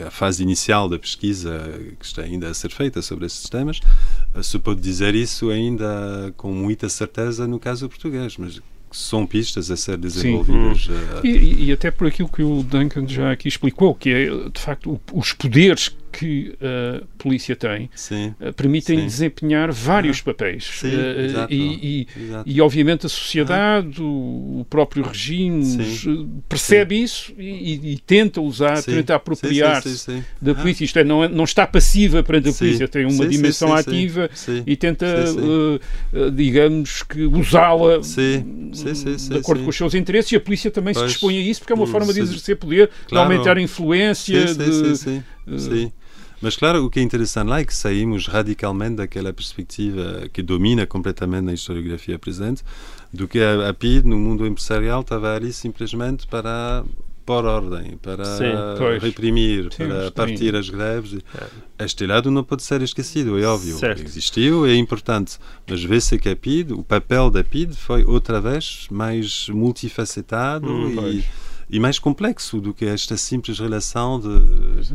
[0.06, 1.58] a fase inicial da pesquisa
[1.98, 3.80] que está ainda a ser feita sobre esses temas,
[4.34, 8.60] eh, se pode dizer isso ainda com muita certeza no caso português, mas
[8.92, 10.88] são pistas a ser desenvolvidas.
[10.90, 14.60] eh, E, e até por aquilo que o Duncan já aqui explicou, que é, de
[14.60, 19.06] facto, o- os poderes que a polícia tem Sim, eh, permitem Sim.
[19.06, 20.64] desempenhar vários papéis.
[20.64, 21.52] Sim, Eh, exato.
[21.54, 22.50] e, e, exato.
[22.50, 28.82] e, obviamente, a sociedade, o, o próprio regime, eh, percebe isso e, e- tenta usar,
[28.82, 30.84] tenta apropriar-se da polícia.
[30.84, 34.28] Isto é, não, é- não está passiva perante a polícia, tem uma dimensão ativa
[34.66, 35.80] e tenta, eh,
[36.12, 41.00] eh, digamos que, usá-la de acordo com os seus interesses e a polícia também se
[41.00, 41.12] Pois.
[41.12, 43.32] dispõe a isso porque é uma Hum, forma de exercer poder, de Claro.
[43.32, 44.96] aumentar a influência, Sim, sim, de...
[44.96, 45.92] sim, eh, sim.
[46.42, 50.86] Mas claro, o que é interessante lá é que saímos radicalmente daquela perspectiva que domina
[50.86, 52.64] completamente na historiografia presente,
[53.12, 56.84] do que a, a PID no mundo empresarial estava ali simplesmente para
[57.24, 58.52] pôr ordem, para Sim,
[59.00, 61.20] reprimir, Sim, para partir as greves.
[61.78, 63.78] Este lado não pode ser esquecido, é óbvio.
[63.78, 64.02] Certo.
[64.02, 65.38] Existiu, é importante.
[65.66, 71.08] Mas vê-se que a PID, o papel da PID foi outra vez mais multifacetado Hum,
[71.08, 71.24] e,
[71.70, 74.92] e mais complexo do que esta simples relação de,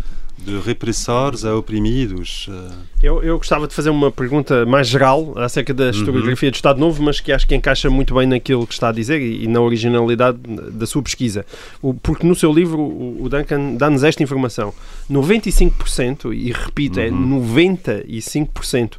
[0.47, 2.47] de repressores a oprimidos.
[2.49, 2.73] eh.
[3.03, 7.03] Eu, eu gostava de fazer uma pergunta mais geral acerca da historiografia do Estado Novo,
[7.03, 9.59] mas que acho que encaixa muito bem naquilo que está a dizer e, e na
[9.61, 10.37] originalidade
[10.71, 11.45] da sua pesquisa.
[11.81, 14.73] O- porque no seu livro o, o Duncan dá-nos esta informação.
[15.11, 18.93] 95%, e repito, é 95%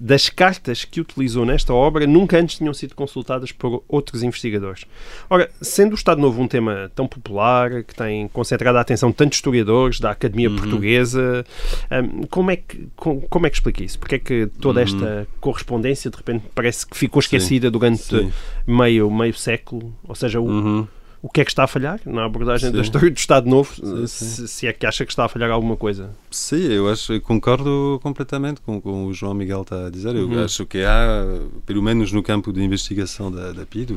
[0.00, 4.84] das cartas que utilizou nesta obra nunca antes tinham sido consultadas por outros investigadores.
[5.28, 9.16] Ora, sendo o Estado Novo um tema tão popular, que tem concentrado a atenção de
[9.16, 11.44] tantos historiadores da Academia Portuguesa,
[11.90, 13.98] hum, como, é que, com- como é que explica isso?
[13.98, 18.32] Porque é que toda esta correspondência de repente parece que ficou esquecida durante Sim.
[18.66, 19.92] meio, meio século?
[20.06, 20.88] Ou seja, o, Uhum.
[21.20, 22.82] O que é que está a falhar na abordagem da Sim.
[22.84, 23.74] história do Estado Novo?
[23.74, 26.10] Sim, se, se é que acha que está a falhar alguma coisa.
[26.30, 30.14] Sim, eu acho, eu concordo completamente com, com o João Miguel está a dizer.
[30.14, 30.44] Eu Uhum.
[30.44, 31.24] acho que há,
[31.66, 33.90] pelo menos no campo de investigação da, da PID,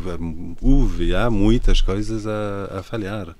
[0.61, 3.35] houve há muitas coisas a, a falhar.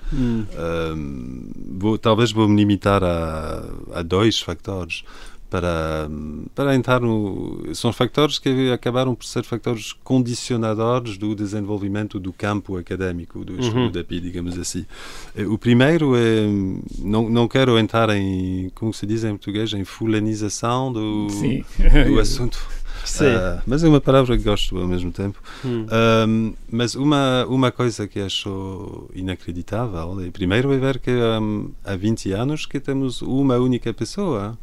[0.57, 3.63] Ahm, vou, talvez vou me limitar a,
[3.93, 5.03] a dois factores.
[5.51, 6.09] Para,
[6.55, 7.61] para entrar no.
[7.75, 13.91] São factores que acabaram por ser factores condicionadores do desenvolvimento do campo académico, do estudo
[13.91, 14.85] da PID, digamos assim.
[15.35, 16.47] Eh, O primeiro é.
[16.99, 18.71] Não, não quero entrar em.
[18.75, 19.73] Como se diz em português?
[19.73, 21.65] Em fulanização do, Sim.
[22.07, 22.57] do assunto.
[23.03, 23.25] Sim.
[23.25, 25.41] Ah, mas é uma palavra que gosto ao mesmo tempo.
[25.65, 25.85] Hum.
[26.71, 32.31] Mas uma, uma coisa que acho inacreditável, é, primeiro é ver que ahm, há 20
[32.31, 34.57] anos que temos uma única pessoa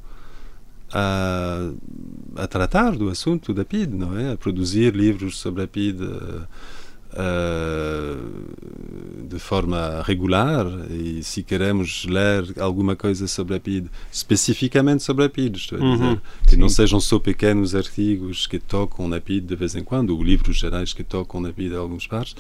[0.93, 1.71] a,
[2.37, 4.33] a tratar do assunto da PID, não é?
[4.33, 6.01] A produzir livros sobre a PID
[7.15, 8.17] ah,
[9.39, 15.29] de forma regular e se queremos ler alguma coisa sobre a PID, especificamente sobre a
[15.31, 15.93] PID, estou a Uhum.
[15.93, 20.11] dizer, que não sejam só pequenos artigos que tocam na PID de vez em quando,
[20.11, 22.35] ou livros gerais que tocam na PID em alguns pares,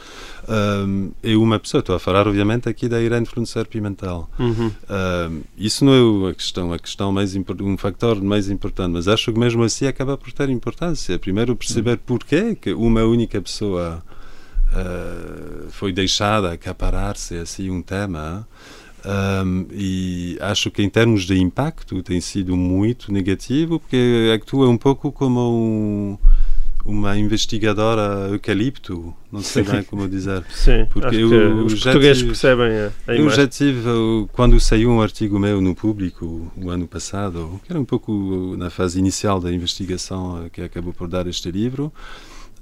[0.48, 4.28] ahm, é uma pessoa, estou a falar obviamente aqui da Irene Fluncer Pimentel.
[4.38, 4.70] Uhum.
[4.88, 9.32] Ahm, isso não é a questão, a questão mais um factor mais importante, mas acho
[9.32, 11.18] que mesmo assim acaba por ter importância.
[11.18, 14.02] Primeiro perceber porquê que uma única pessoa
[14.72, 18.46] ah, foi deixada acaparar-se assim um tema.
[19.04, 24.76] Ahm, e acho que em termos de impacto tem sido muito negativo porque atua um
[24.76, 26.18] pouco como um,
[26.84, 30.44] uma investigadora eucalipto, não sei bem como dizer.
[30.50, 33.36] Sim, Porque eu os portugueses tive- percebem a, a Eu imagem.
[33.42, 37.80] já tive, uh, quando saiu um artigo meu no público o ano passado, que era
[37.80, 41.92] um pouco uh, na fase inicial da investigação uh, que acabou por dar este livro,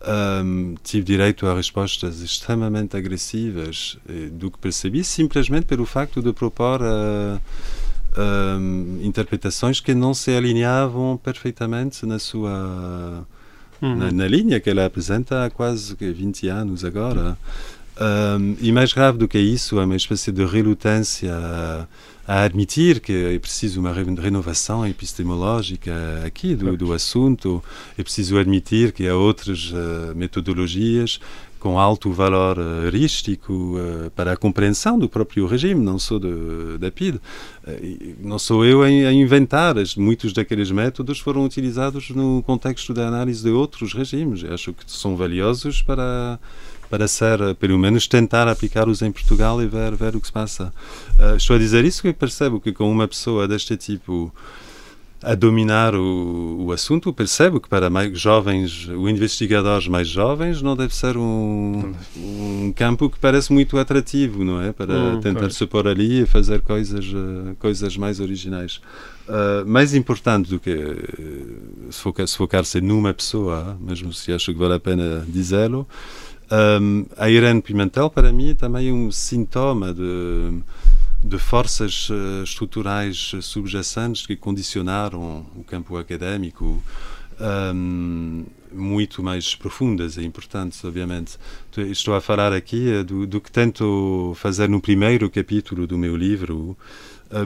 [0.07, 6.33] um, tive direito a respostas extremamente agressivas eh, do que percebi, simplesmente pelo facto de
[6.33, 7.41] propor uh,
[8.17, 13.27] um, interpretações que não se alinhavam perfeitamente na sua
[13.83, 13.95] Uhum.
[13.95, 17.37] na, na linha que ela apresenta há quase que 20 anos agora.
[17.99, 21.33] Um, e mais grave do que isso, é uma espécie de relutância
[22.27, 25.93] a, admitir que é preciso uma re- renovação epistemológica
[26.25, 27.63] aqui do, do assunto,
[27.97, 31.21] é preciso admitir que há outras eh, metodologias
[31.59, 36.79] com alto valor eh, heurístico eh, para a compreensão do próprio regime, não só de,
[36.79, 37.21] da PID.
[38.21, 43.51] Não sou eu a, inventar, muitos daqueles métodos foram utilizados no contexto da análise de
[43.51, 44.45] outros regimes.
[44.45, 46.39] Acho que são valiosos para
[46.89, 50.33] para ser, eh, pelo menos, tentar aplicá-los em Portugal e ver, ver o que se
[50.33, 50.73] passa.
[51.19, 54.33] Eh, estou a dizer isso porque percebo que com uma pessoa deste tipo
[55.23, 60.77] a dominar o, o assunto, percebo que para mais jovens, o investigadores mais jovens, não
[60.77, 64.73] deve ser um, um campo que parece muito atrativo, não é?
[64.73, 65.55] Para Hum, tentar claro.
[65.55, 68.81] se pôr ali e fazer coisas, eh, coisas mais originais.
[69.27, 70.77] Uh, mais importante do que
[71.91, 75.89] se focar-se numa pessoa, mesmo se acho que vale a pena dizê-lo,
[76.51, 80.61] um, a Irene Pimentel, para mim, também é um sintoma de,
[81.25, 86.81] de forças eh, estruturais eh, subjacentes que condicionaram o campo académico
[87.75, 91.37] um, muito mais profundas e importantes, obviamente.
[91.77, 96.17] Estou a falar aqui eh, do, do que tento fazer no primeiro capítulo do meu
[96.17, 96.79] livro,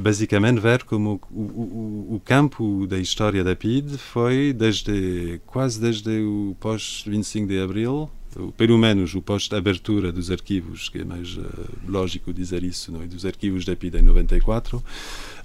[0.02, 6.20] basicamente ver como o, o, o campo da história da PID foi desde quase desde
[6.20, 8.10] o pós 25 de abril
[8.56, 13.06] pelo menos o pós-abertura dos arquivos, que é mais eh, lógico dizer isso, não é?
[13.06, 14.82] dos arquivos da PID em 94,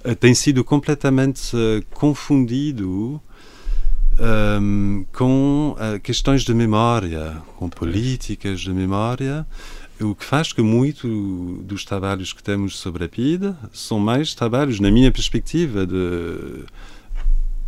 [0.04, 3.20] eh, tem sido completamente eh, confundido
[4.18, 9.46] ehm, com questões de memória, com políticas de memória,
[10.00, 14.78] o que faz que muito dos trabalhos que temos sobre a PID são mais trabalhos,
[14.78, 16.64] na minha perspectiva, de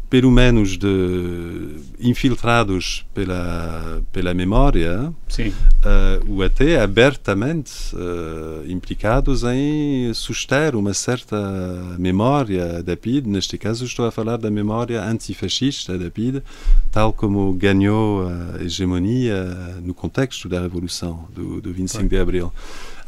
[0.08, 5.48] pelo menos de infiltrados pela pela memória Sim.
[5.48, 11.36] uh, ou até abertamente uh, implicados em suster uma certa
[11.98, 13.26] memória da PID.
[13.26, 16.42] Neste caso, estou a falar da memória antifascista da PID,
[16.90, 19.44] tal como ganhou a hegemonia
[19.82, 22.52] no contexto da Revolução do, do 25 de Abril.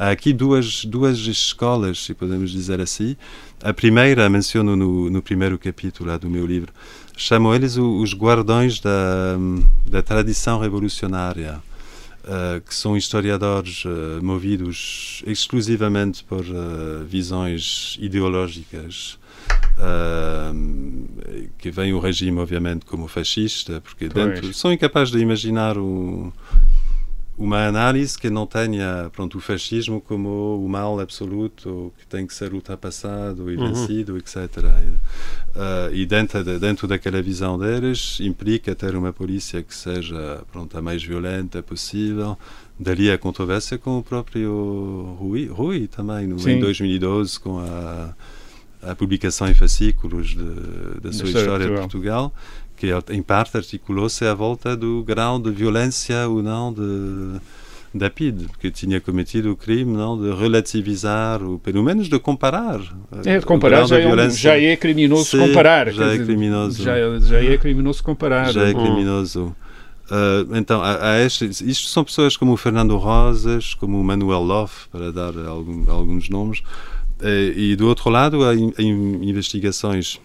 [0.01, 3.15] Há aqui duas, duas escolas, se podemos dizer assim.
[3.63, 6.73] A primeira, menciono no, no primeiro capítulo do meu livro,
[7.19, 9.37] chamo eles os guardões da,
[9.85, 11.61] da tradição revolucionária.
[12.23, 19.19] Uh, que são historiadores uh, movidos exclusivamente por uh, visões ideológicas
[21.57, 26.31] que vem o regime obviamente como fascista porque dentro, são incapazes de imaginar um,
[27.41, 32.35] uma análise que não tenha pronto o fascismo como o mal absoluto que tem que
[32.35, 33.69] ser ultrapassado e uhum.
[33.69, 39.75] vencido etc uh, e dentro de, dentro daquela visão deles implica ter uma polícia que
[39.75, 42.39] seja pronto a mais violenta possível.
[42.79, 48.15] Dali a controvérsia com o próprio Rui, Rui também no, em 2012 com a
[48.83, 50.35] a publicação em fascículos
[51.03, 52.33] da sua história de Portugal
[52.81, 57.39] que em parte articulou-se à volta do grau de violência ou não de
[57.93, 62.81] da PID, que tinha cometido o crime não de relativizar, ou pelo menos de comparar.
[63.25, 65.93] É, de comparar já, é, já é criminoso Sim, comparar.
[65.93, 66.83] Já é criminoso.
[66.83, 68.53] Já, já é criminoso comparar.
[68.53, 69.55] Já é criminoso.
[70.09, 74.43] Uh, então, a, a este, isto são pessoas como o Fernando Rosas, como o Manuel
[74.43, 80.21] Loff, para dar algum, alguns nomes, uh, e do outro lado há, in, há investigações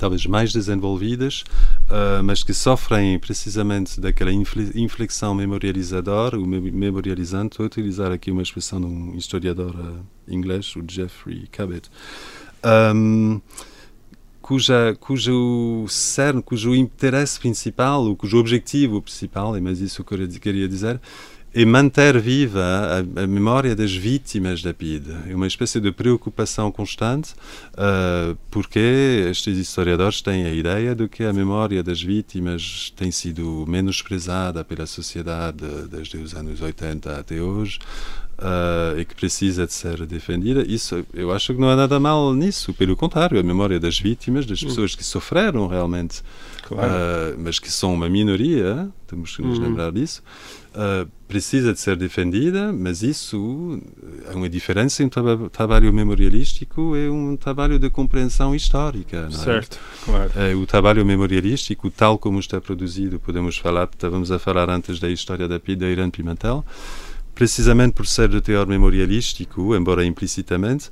[0.00, 1.44] talvez mais desenvolvidas,
[1.90, 7.58] uh, mas que sofrem precisamente daquela inflexão memorializadora, o memorializante.
[7.58, 11.82] Vou utilizar aqui uma expressão de um historiador uh, inglês, o Jeffrey Cabot.
[12.94, 13.42] Um,
[14.40, 20.66] cuja, cujo cerne, cujo interesse principal, cujo objetivo principal, é mais isso que eu queria
[20.66, 20.98] dizer,
[21.52, 25.10] e manter viva a, a, memória das vítimas da PID.
[25.28, 27.32] É uma espécie de preocupação constante,
[27.74, 33.64] uh, porque estes historiadores têm a ideia de que a memória das vítimas tem sido
[33.66, 37.78] menosprezada pela sociedade desde os anos 80 até hoje.
[38.38, 40.64] Uh, e que precisa de ser defendida.
[40.66, 42.72] Isso, eu acho que não há nada mal nisso.
[42.72, 44.68] Pelo contrário, a memória das vítimas, das hum.
[44.68, 46.22] pessoas que sofreram realmente,
[46.74, 46.92] claro.
[46.92, 49.64] uh, mas que são uma minoria, temos que nos uhum.
[49.64, 50.22] lembrar disso,
[50.70, 53.80] uh, precisa de ser defendida, mas isso
[54.30, 59.28] é uma diferença entre um trabalho memorialístico e um trabalho de compreensão histórica.
[59.28, 59.30] É?
[59.30, 60.30] Certo, claro.
[60.34, 65.10] Uh, o trabalho memorialístico, tal como está produzido, podemos falar, estávamos a falar antes da
[65.10, 66.64] história da, da Irene Pimentel,
[67.34, 70.90] precisamente por ser de teor memorialístico, embora implicitamente,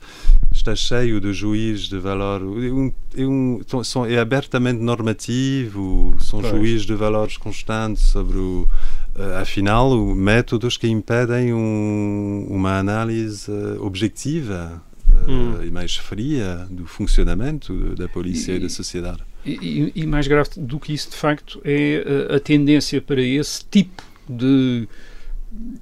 [0.59, 6.41] está cheio de juízes de valor, é, um, é, um, são, é abertamente normativo, são
[6.41, 6.53] pois.
[6.53, 8.69] juízes de valores constantes sobre o,
[9.17, 14.83] uh, afinal, métodos que impedem um, uma análise uh, objetiva
[15.27, 15.65] uh, hum.
[15.65, 19.23] e mais fria do funcionamento da polícia e, e da sociedade.
[19.47, 24.03] E, e, mais grave do que isso, de facto, é a tendência para esse tipo
[24.29, 24.87] de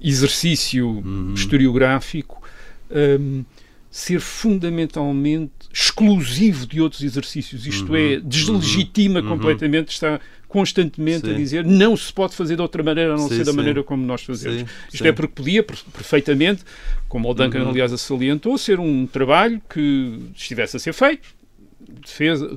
[0.01, 1.33] exercício uhum.
[1.35, 2.41] historiográfico
[2.91, 3.45] um,
[3.97, 7.97] ser fundamentalmente exclusivo de outros exercícios, isto uhum.
[7.97, 9.29] é, deslegitima uhum.
[9.31, 11.33] completamente, está constantemente sim.
[11.33, 13.57] a dizer não se pode fazer de outra maneira a não sim, ser da sim.
[13.57, 14.71] maneira como nós fazemos.
[14.93, 16.63] Isto é porque podia perfeitamente,
[17.09, 17.71] como o Duncan uhum.
[17.71, 21.29] aliás salientou, ser um trabalho que estivesse a ser feito,
[22.03, 22.55] defesa.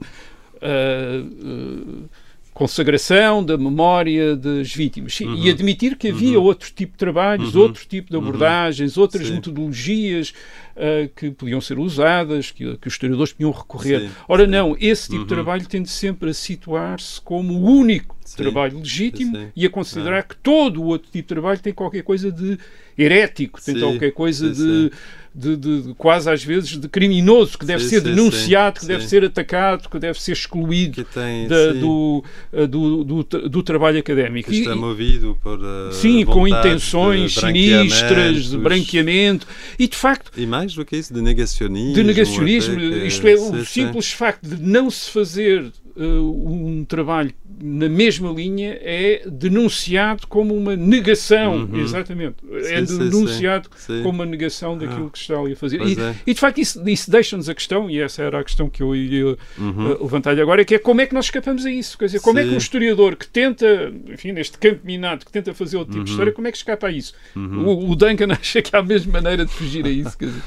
[0.62, 2.10] Uh, uh,
[2.54, 5.36] consagração da memória das vítimas uhum.
[5.36, 6.46] e admitir que havia uhum.
[6.46, 7.62] outro tipo de trabalhos, uhum.
[7.62, 8.24] outro tipo de uhum.
[8.24, 9.36] abordagens, outras Sim.
[9.36, 10.34] metodologias
[10.76, 14.02] uh, que podiam ser usadas, que, que, os historiadores podiam recorrer.
[14.02, 14.10] Sim.
[14.28, 15.28] Ora, não, esse tipo de uhum.
[15.28, 18.38] trabalho tende sempre a situar-se como o único Sim.
[18.38, 20.24] trabalho legítimo e a considerar ah.
[20.24, 22.58] que todo o outro tipo de trabalho tem qualquer coisa de
[22.98, 24.92] herético, tem qualquer coisa de
[25.34, 29.08] de, de, quase às vezes de criminoso que deve sim, ser denunciado, sim, que deve
[29.08, 34.50] ser atacado, que deve ser excluído tem, da, do, eh, do, do, do, trabalho académico.
[34.50, 39.48] Que está movido por uh, sim, com intenções de sinistras, de branqueamento.
[39.78, 41.94] E de facto e mais do que isso de negacionismo.
[41.94, 45.72] De negacionismo, isto é, o simples facto de não se fazer
[46.02, 47.32] um trabalho
[47.62, 51.80] na mesma linha, é denunciado como uma negação, Uhum.
[51.82, 53.98] exatamente, é Sim, sim, denunciado sim.
[53.98, 54.04] Sim.
[54.04, 55.10] como uma negação daquilo Ah.
[55.12, 55.82] que está ali a fazer.
[55.82, 56.16] E, é.
[56.26, 58.96] e, de facto isso, isso deixa-nos a questão, e essa era a questão que eu
[58.96, 59.92] ia Uhum.
[59.92, 61.98] uh, levantar-lhe agora, que é como é que nós escapamos a isso?
[61.98, 65.54] Quer dizer, como é que um historiador que tenta, enfim, neste campo minado, que tenta
[65.54, 66.06] fazer outro tipo Uhum.
[66.06, 67.14] de história, como é que escapa a isso?
[67.36, 70.18] O, o Duncan acha que há a mesma maneira de fugir a isso.
[70.18, 70.42] Quer dizer,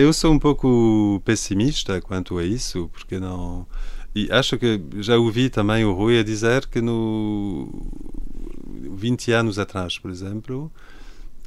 [0.00, 3.66] Eu sou um pouco pessimista quanto a isso, porque não.
[4.14, 7.68] E acho que já ouvi também o Rui a dizer que no
[8.96, 10.70] 20 anos atrás, por exemplo,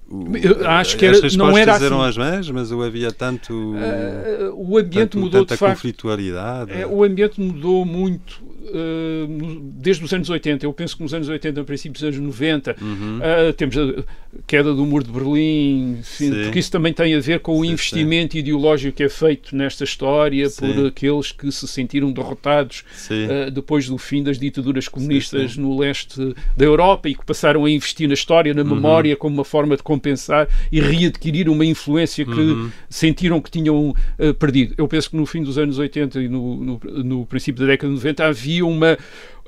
[0.10, 2.22] o- Eu acho que as era- não era respostas eram assim.
[2.22, 5.76] as mesmas ou havia tanto, uh, o ambiente tanto mudou tanta de facto.
[5.76, 6.72] conflitualidade.
[6.72, 10.66] É, o ambiente mudou muito uh, no- desde os anos 80.
[10.66, 13.20] Eu penso que nos anos 80, no princípio dos anos 90, Uhum.
[13.20, 14.04] uh, temos a
[14.48, 16.44] queda do muro de Berlim, enfim, Sim.
[16.44, 19.84] porque isso também tem a ver com o Sim, investimento ideológico que é feito nesta
[19.84, 20.74] história Sim.
[20.74, 23.28] por aqueles que se sentiram derrotados Sim.
[23.54, 25.62] depois do fim das ditaduras comunistas sim.
[25.62, 28.76] no leste da Europa e que passaram a investir na história, na Uhum.
[28.76, 32.72] memória, como uma forma de compensar e readquirir uma influência que Uhum.
[32.90, 34.74] sentiram que tinham uh, perdido.
[34.78, 37.90] Eu penso que no fim dos anos 80 e no, no, no princípio da década
[37.90, 38.98] de 90 havia uma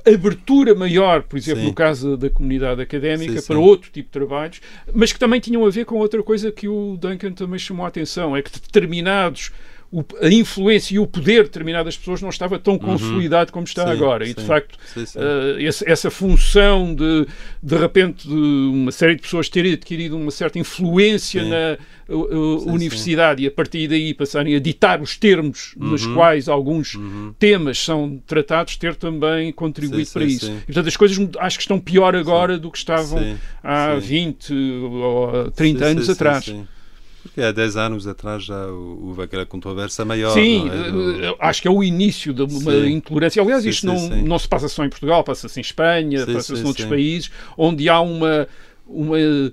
[0.08, 1.68] abertura maior, por exemplo, Sim.
[1.68, 3.62] no caso da comunidade académica, Sim, para sim.
[3.62, 4.62] outro tipo de trabalhos,
[4.94, 7.90] mas que também tinham a ver com outra coisa que o Duncan também chamou a
[7.90, 9.52] atenção, é que determinados
[10.22, 13.92] a influência e o poder de determinadas pessoas não estava tão consolidado como está Uhum.
[13.92, 14.28] Sim, agora.
[14.28, 14.48] E, de sim.
[14.48, 15.04] facto, Sim,
[15.60, 17.28] esse- essa função de,
[17.62, 21.78] de repente, de uma série de pessoas terem adquirido uma certa influência na
[22.08, 26.14] uh, uh, universidade e a partir daí passarem a ditar os termos nos Uhum.
[26.16, 27.34] quais alguns Uhum.
[27.40, 30.52] temas são tratados, ter também contribuído para isso.
[30.52, 34.08] E, portanto, as coisas acho que estão pior agora do que estavam há sim.
[34.08, 36.54] 20 ou 30 Sim, anos atrás.
[37.26, 40.30] Porque há 10 anos atrás já houve aquela controvérsia maior.
[40.32, 40.88] Sim, é?
[40.88, 42.86] eh, Do- acho que é o início de uma Sim.
[42.92, 43.42] intolerância.
[43.42, 44.22] Aliás, Sim, isto sim, não, sim.
[44.22, 46.90] não se passa só em Portugal, passa-se em Espanha, passa-se sim, noutros sim.
[46.90, 48.48] países, onde há uma,
[48.88, 49.52] uma eh,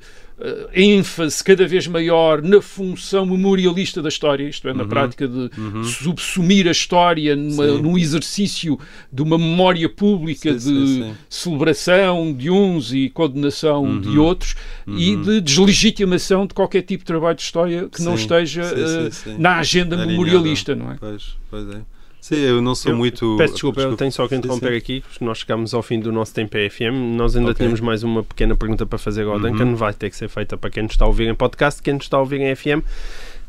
[0.74, 5.50] ênfase cada vez maior na função memorialista da história, isto é, na prática de
[5.84, 7.82] subsumir a história numa- Uhum.
[7.82, 8.78] Num exercício
[9.12, 11.14] de uma memória pública Sim, de sim, sim.
[11.28, 14.00] celebração de uns e condenação Uhum.
[14.00, 14.54] de outros
[14.86, 19.36] e de deslegitimação de qualquer tipo de trabalho de história que não esteja eh, sim.
[19.38, 20.10] na agenda Alinhado.
[20.10, 20.96] memorialista, não é?
[20.98, 21.80] Pois, pois é.
[22.22, 23.34] Sim, eu não sou Eu muito.
[23.36, 24.76] Peço desculpa, eu tenho só que Sim, interromper sim.
[24.76, 26.94] aqui, porque nós chegamos ao fim do nosso tempo EFM.
[27.16, 27.66] Nós ainda Ok.
[27.66, 29.40] temos mais uma pequena pergunta para fazer ao Uhum.
[29.40, 29.74] Duncan.
[29.74, 32.04] Vai ter que ser feita para quem nos está a ouvir em podcast, quem nos
[32.04, 32.80] está a ouvir em FM.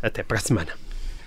[0.01, 0.82] Até para a semana.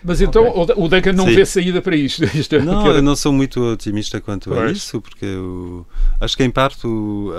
[0.06, 1.34] Mas então o o Duncan não Sim.
[1.34, 2.24] vê saída para isto.
[2.36, 4.76] Isto é Não, eu não sou muito otimista quanto a Pois.
[4.78, 5.84] isso, porque eu
[6.20, 7.32] acho que em parte o,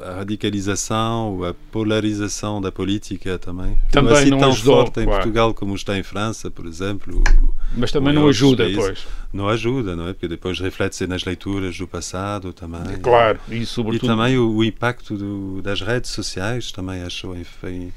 [0.00, 4.50] a, a radicalização, a polarização da política também, que Também não é assim não tão
[4.50, 5.18] ajudou, forte em claro.
[5.22, 7.22] Portugal como está em França, por exemplo.
[7.76, 8.80] mas também não ajuda, países.
[8.84, 9.06] pois.
[9.32, 10.12] Não ajuda, não é?
[10.12, 12.98] Porque depois reflete-se nas leituras do passado também.
[13.00, 14.08] Claro, e E sobretudo.
[14.08, 17.92] também o, o impacto do- das redes sociais também acho em,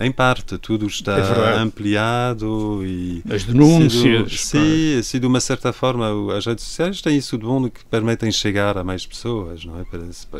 [0.00, 3.92] em, parte tudo está É ampliado e As denúncias.
[3.92, 7.84] sido, sim, se de uma certa forma as redes sociais têm isso de bom que
[7.84, 9.84] permitem chegar a mais pessoas, não é?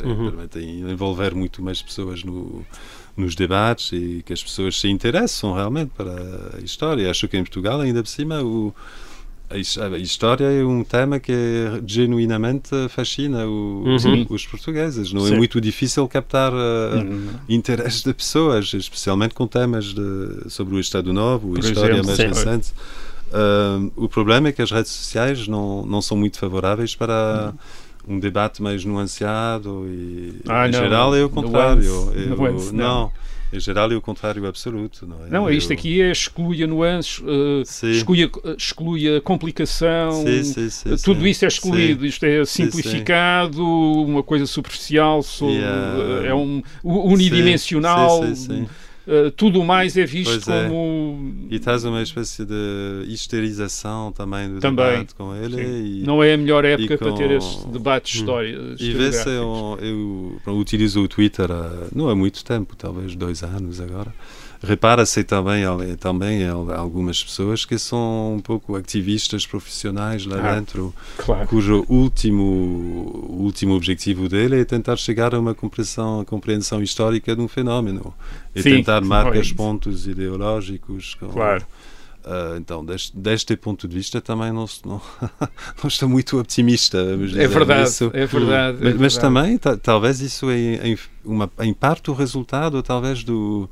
[0.04, 0.30] Uhum.
[0.30, 2.64] Permitem envolver muito mais pessoas no,
[3.16, 7.10] nos debates e que as pessoas se interessam realmente para a história.
[7.10, 8.74] Acho que em Portugal ainda por cima o
[9.50, 11.32] a his- a história é um tema que
[11.86, 14.26] genuinamente fascina o- Uhum.
[14.30, 15.12] os portugueses.
[15.12, 15.34] Não Sim.
[15.34, 16.56] é muito difícil captar uh,
[16.98, 22.06] Hum, interesse de pessoas, especialmente com temas de, sobre o Estado Novo, Por história exemplo,
[22.06, 22.26] mais sim.
[22.28, 22.72] recente.
[23.30, 27.52] Uh, o problema é que as redes sociais não, não são muito favoráveis para
[28.06, 31.82] um debate mais nuanceado e Ah, em não, geral é o contrário.
[31.82, 33.10] nuance, Eu- nuance, não.
[33.54, 35.06] Em geral é o contrário absoluto.
[35.06, 35.30] Não, é?
[35.30, 40.42] Não, isto Eu- aqui é exclui a nuances, eh, exclui, a, exclui a complicação, Sim,
[40.42, 42.04] sim, sim, eh, tudo isso é excluído.
[42.04, 42.70] Isto é Sim, sim.
[42.70, 48.24] simplificado, uma coisa superficial, so- E, eh, é um unidimensional.
[48.26, 48.66] Sim, sim,
[49.06, 50.68] eh, tudo mais é visto é.
[50.68, 51.46] como.
[51.50, 54.86] E traz uma espécie de histerização também do Também.
[54.92, 56.00] debate com ele.
[56.00, 58.58] E, Não é a melhor época e para ter com- esse debate de história.
[58.78, 63.42] E vê-se, eu, eu pronto, utilizo o Twitter há, não há muito tempo, talvez dois
[63.42, 64.14] anos agora.
[64.64, 65.62] Repara-se também,
[65.98, 71.46] também al- algumas pessoas que são um pouco ativistas profissionais lá Ah, dentro, Claro.
[71.46, 77.42] cujo último, último objetivo dele é tentar chegar a uma compreensão, a compreensão histórica de
[77.42, 78.14] um fenómeno
[78.54, 79.52] e Sim, tentar marcar pois.
[79.52, 81.14] pontos ideológicos.
[81.14, 81.66] Com, Claro.
[82.24, 85.00] ah, então, deste, deste ponto de vista, também não, não,
[85.82, 86.98] não estou muito otimista.
[86.98, 88.10] É verdade, isso.
[88.14, 88.78] é verdade.
[88.78, 89.20] é Mas, mas verdade.
[89.20, 90.58] também, ta- talvez isso é
[90.88, 93.68] em, uma, em parte o resultado, talvez, do,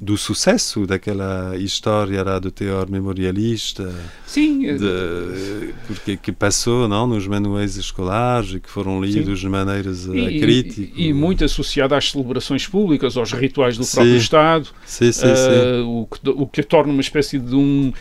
[0.00, 3.94] do sucesso daquela história lá do teor memorialista,
[4.26, 9.48] Sim, eh, de, porque que passou não nos manuais escolares e que foram lidos de
[9.48, 10.90] maneiras eh, e, críticas.
[10.98, 13.94] e, e muito associado às celebrações públicas, aos rituais do Sim.
[13.96, 15.82] próprio Estado, Sim, sim, eh, sim.
[15.86, 17.92] o, que, o que torna uma espécie de um,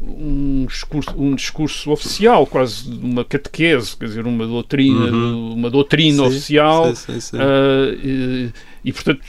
[0.00, 5.54] um, discurso, um discurso oficial, quase uma catequese, quer dizer, uma doutrina, Uhum.
[5.54, 6.94] uma doutrina Sim, oficial.
[6.94, 7.36] sim, sim, sim.
[8.84, 9.20] E, portanto,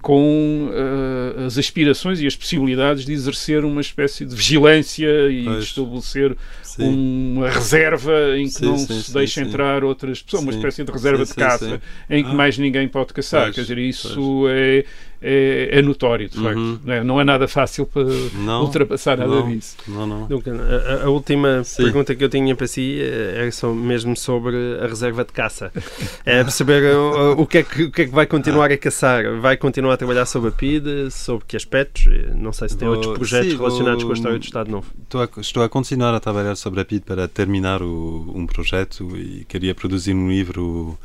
[0.00, 5.58] com eh, as aspirações e as possibilidades de exercer uma espécie de vigilância e Pois.
[5.58, 6.36] de estabelecer
[6.76, 7.34] Sim.
[7.36, 9.48] uma reserva em que Sim, não sim, se sim, deixa sim.
[9.48, 11.80] entrar outras pessoas, uma espécie de reserva Sim, de caça sim.
[12.10, 12.34] em que Ah.
[12.34, 13.44] mais ninguém pode caçar.
[13.44, 14.84] Pois, Quer dizer, isso é,
[15.22, 16.58] é, é notório, de facto.
[16.58, 16.78] Uhum.
[16.84, 18.04] Não, é, não é nada fácil para
[18.34, 19.76] Não, ultrapassar nada não, disso.
[19.88, 20.26] Não, não.
[20.26, 21.84] Duncan, a, a última Sim.
[21.84, 25.72] pergunta que eu tinha para si eh, era só mesmo sobre a reserva de caça.
[26.26, 29.38] É perceber uh, o, que é que, o que é que vai continuar a caçar.
[29.40, 32.06] Vai continuar a trabalhar sobre a PIDE, sobre que aspectos?
[32.06, 34.44] Eh, Não sei se tem Vou- outros projetos sim, relacionados vou- com a história do
[34.44, 34.86] Estado Novo.
[35.02, 39.14] Estou a, estou a continuar a trabalhar sobre a PID para terminar o, um projeto
[39.16, 40.98] e queria produzir um livro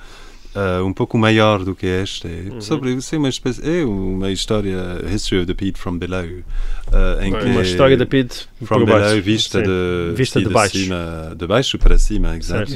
[0.55, 2.27] ah, um pouco maior do que este.
[2.27, 2.61] Uhum.
[2.61, 4.77] Sobre sim, uma, espécie, é uma história,
[5.13, 6.43] History of the PID from Below.
[6.91, 8.33] ah, em que Uma história da PIDE
[8.63, 9.21] From below, baixo.
[9.21, 9.65] vista, Sim.
[9.65, 10.77] de, Vista sim, de baixo.
[10.77, 12.71] cima, de baixo para cima, exato.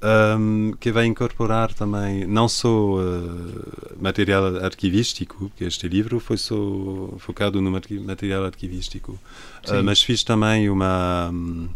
[0.00, 3.64] Um, que vai incorporar também não só uh,
[4.00, 6.54] material arquivístico, porque este livro foi só
[7.18, 7.68] focado no
[8.06, 9.18] material arquivístico,
[9.66, 11.68] uh, mas fiz também uma, um,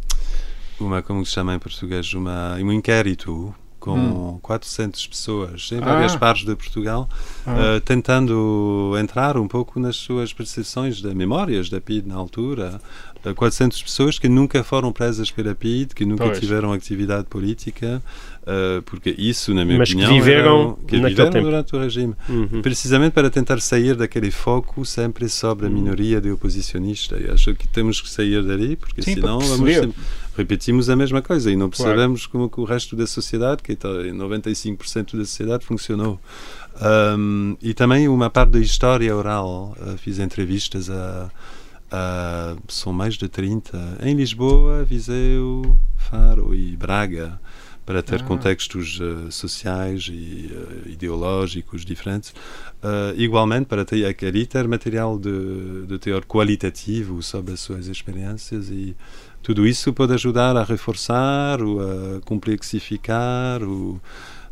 [0.85, 6.19] uma como se chama em português, uma, um inquérito com 400 pessoas em várias Ah.
[6.19, 7.09] partes de Portugal,
[7.45, 7.79] Ah.
[7.79, 12.81] uh, tentando entrar um pouco nas suas percepções de memórias da PID na altura.
[13.27, 16.39] Uh, 400 pessoas que nunca foram presas pela PID, que nunca Pois.
[16.41, 18.01] tiveram atividade política,
[18.43, 21.45] uh, porque isso, na minha Mas que opinião, viveram eram- que viveram tempo.
[21.45, 22.15] durante o regime.
[22.29, 22.63] Uhum.
[22.63, 25.73] Precisamente para tentar sair daquele foco sempre sobre a Hum.
[25.73, 27.17] minoria de oposicionista.
[27.17, 29.93] E acho que temos que sair dali, porque Sim, senão vamos sempre-
[30.37, 31.93] repetimos a mesma coisa e não Claro.
[31.93, 36.19] percebemos como que o resto da sociedade, que está em 95% da sociedade, funcionou.
[37.19, 39.77] Um, e também uma parte da história oral.
[39.81, 41.31] Uh, fiz entrevistas a,
[41.91, 43.99] a- São mais de 30.
[44.03, 47.39] Em Lisboa, Viseu, Faro e Braga.
[47.85, 48.25] Para ter Ah.
[48.25, 52.31] contextos uh, sociais e uh, ideológicos diferentes.
[52.81, 58.71] Uh, igualmente, para ter, ali ter material de, de teor qualitativo sobre as suas experiências
[58.71, 58.95] e
[59.43, 64.01] tudo isso pode ajudar a reforçar ou a complexificar o,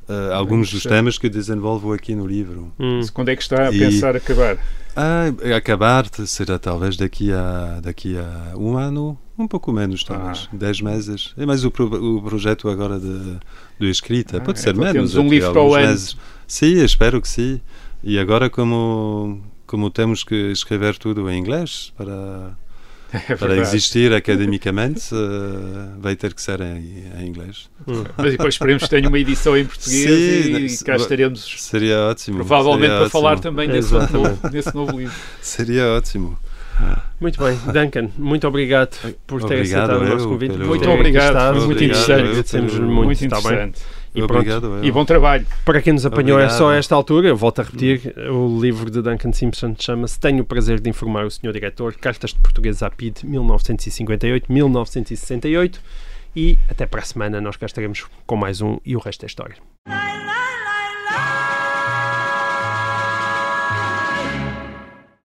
[0.08, 2.72] uh, alguns dos temas que desenvolvo aqui no livro.
[2.78, 3.00] Hum.
[3.12, 4.58] Quando é que está a E- pensar acabar?
[4.96, 5.26] Ah,
[5.56, 10.56] acabar será talvez daqui a, daqui a um ano, um pouco menos, talvez, Ah.
[10.56, 11.32] dez meses.
[11.38, 13.38] É mais o, pro- o projeto agora de,
[13.78, 15.12] de escrita, Ah, pode ser então menos.
[15.12, 15.86] temos um até livro para o alguns ano.
[15.88, 16.16] meses.
[16.46, 17.60] Sim, espero que sim.
[18.02, 22.58] E agora, como, como temos que escrever tudo em inglês para,
[23.12, 27.68] É para existir academicamente, eh, vai ter que ser em, em inglês.
[28.16, 31.98] Mas depois esperemos que tenha uma edição em português Sim, e, né, cá estaremos Seria
[32.00, 32.36] ótimo.
[32.36, 33.42] provavelmente seria para falar ótimo.
[33.42, 35.14] também desse novo, desse novo livro.
[35.42, 36.38] Seria ótimo.
[37.20, 38.96] Muito bem, Duncan, muito obrigado
[39.26, 40.56] por ter Obrigado aceitado o nosso convite.
[40.56, 42.76] Muito obrigado, muito Obrigado interessante.
[42.76, 43.72] eu muito, Muito está bem?
[44.14, 44.66] E pronto, Obrigado.
[44.78, 44.84] eu.
[44.84, 45.46] E bom trabalho.
[45.64, 46.74] Para quem nos apanhou é só Obrigado.
[46.74, 50.44] a esta altura, eu volto a repetir, o livro de Duncan Simpson chama-se Tenho o
[50.44, 51.52] prazer de informar o Sr.
[51.52, 55.78] Diretor, Cartas de Português à PID, 1958-1968
[56.34, 59.26] e até para a semana nós cá estaremos com mais um e o resto é
[59.26, 59.54] história.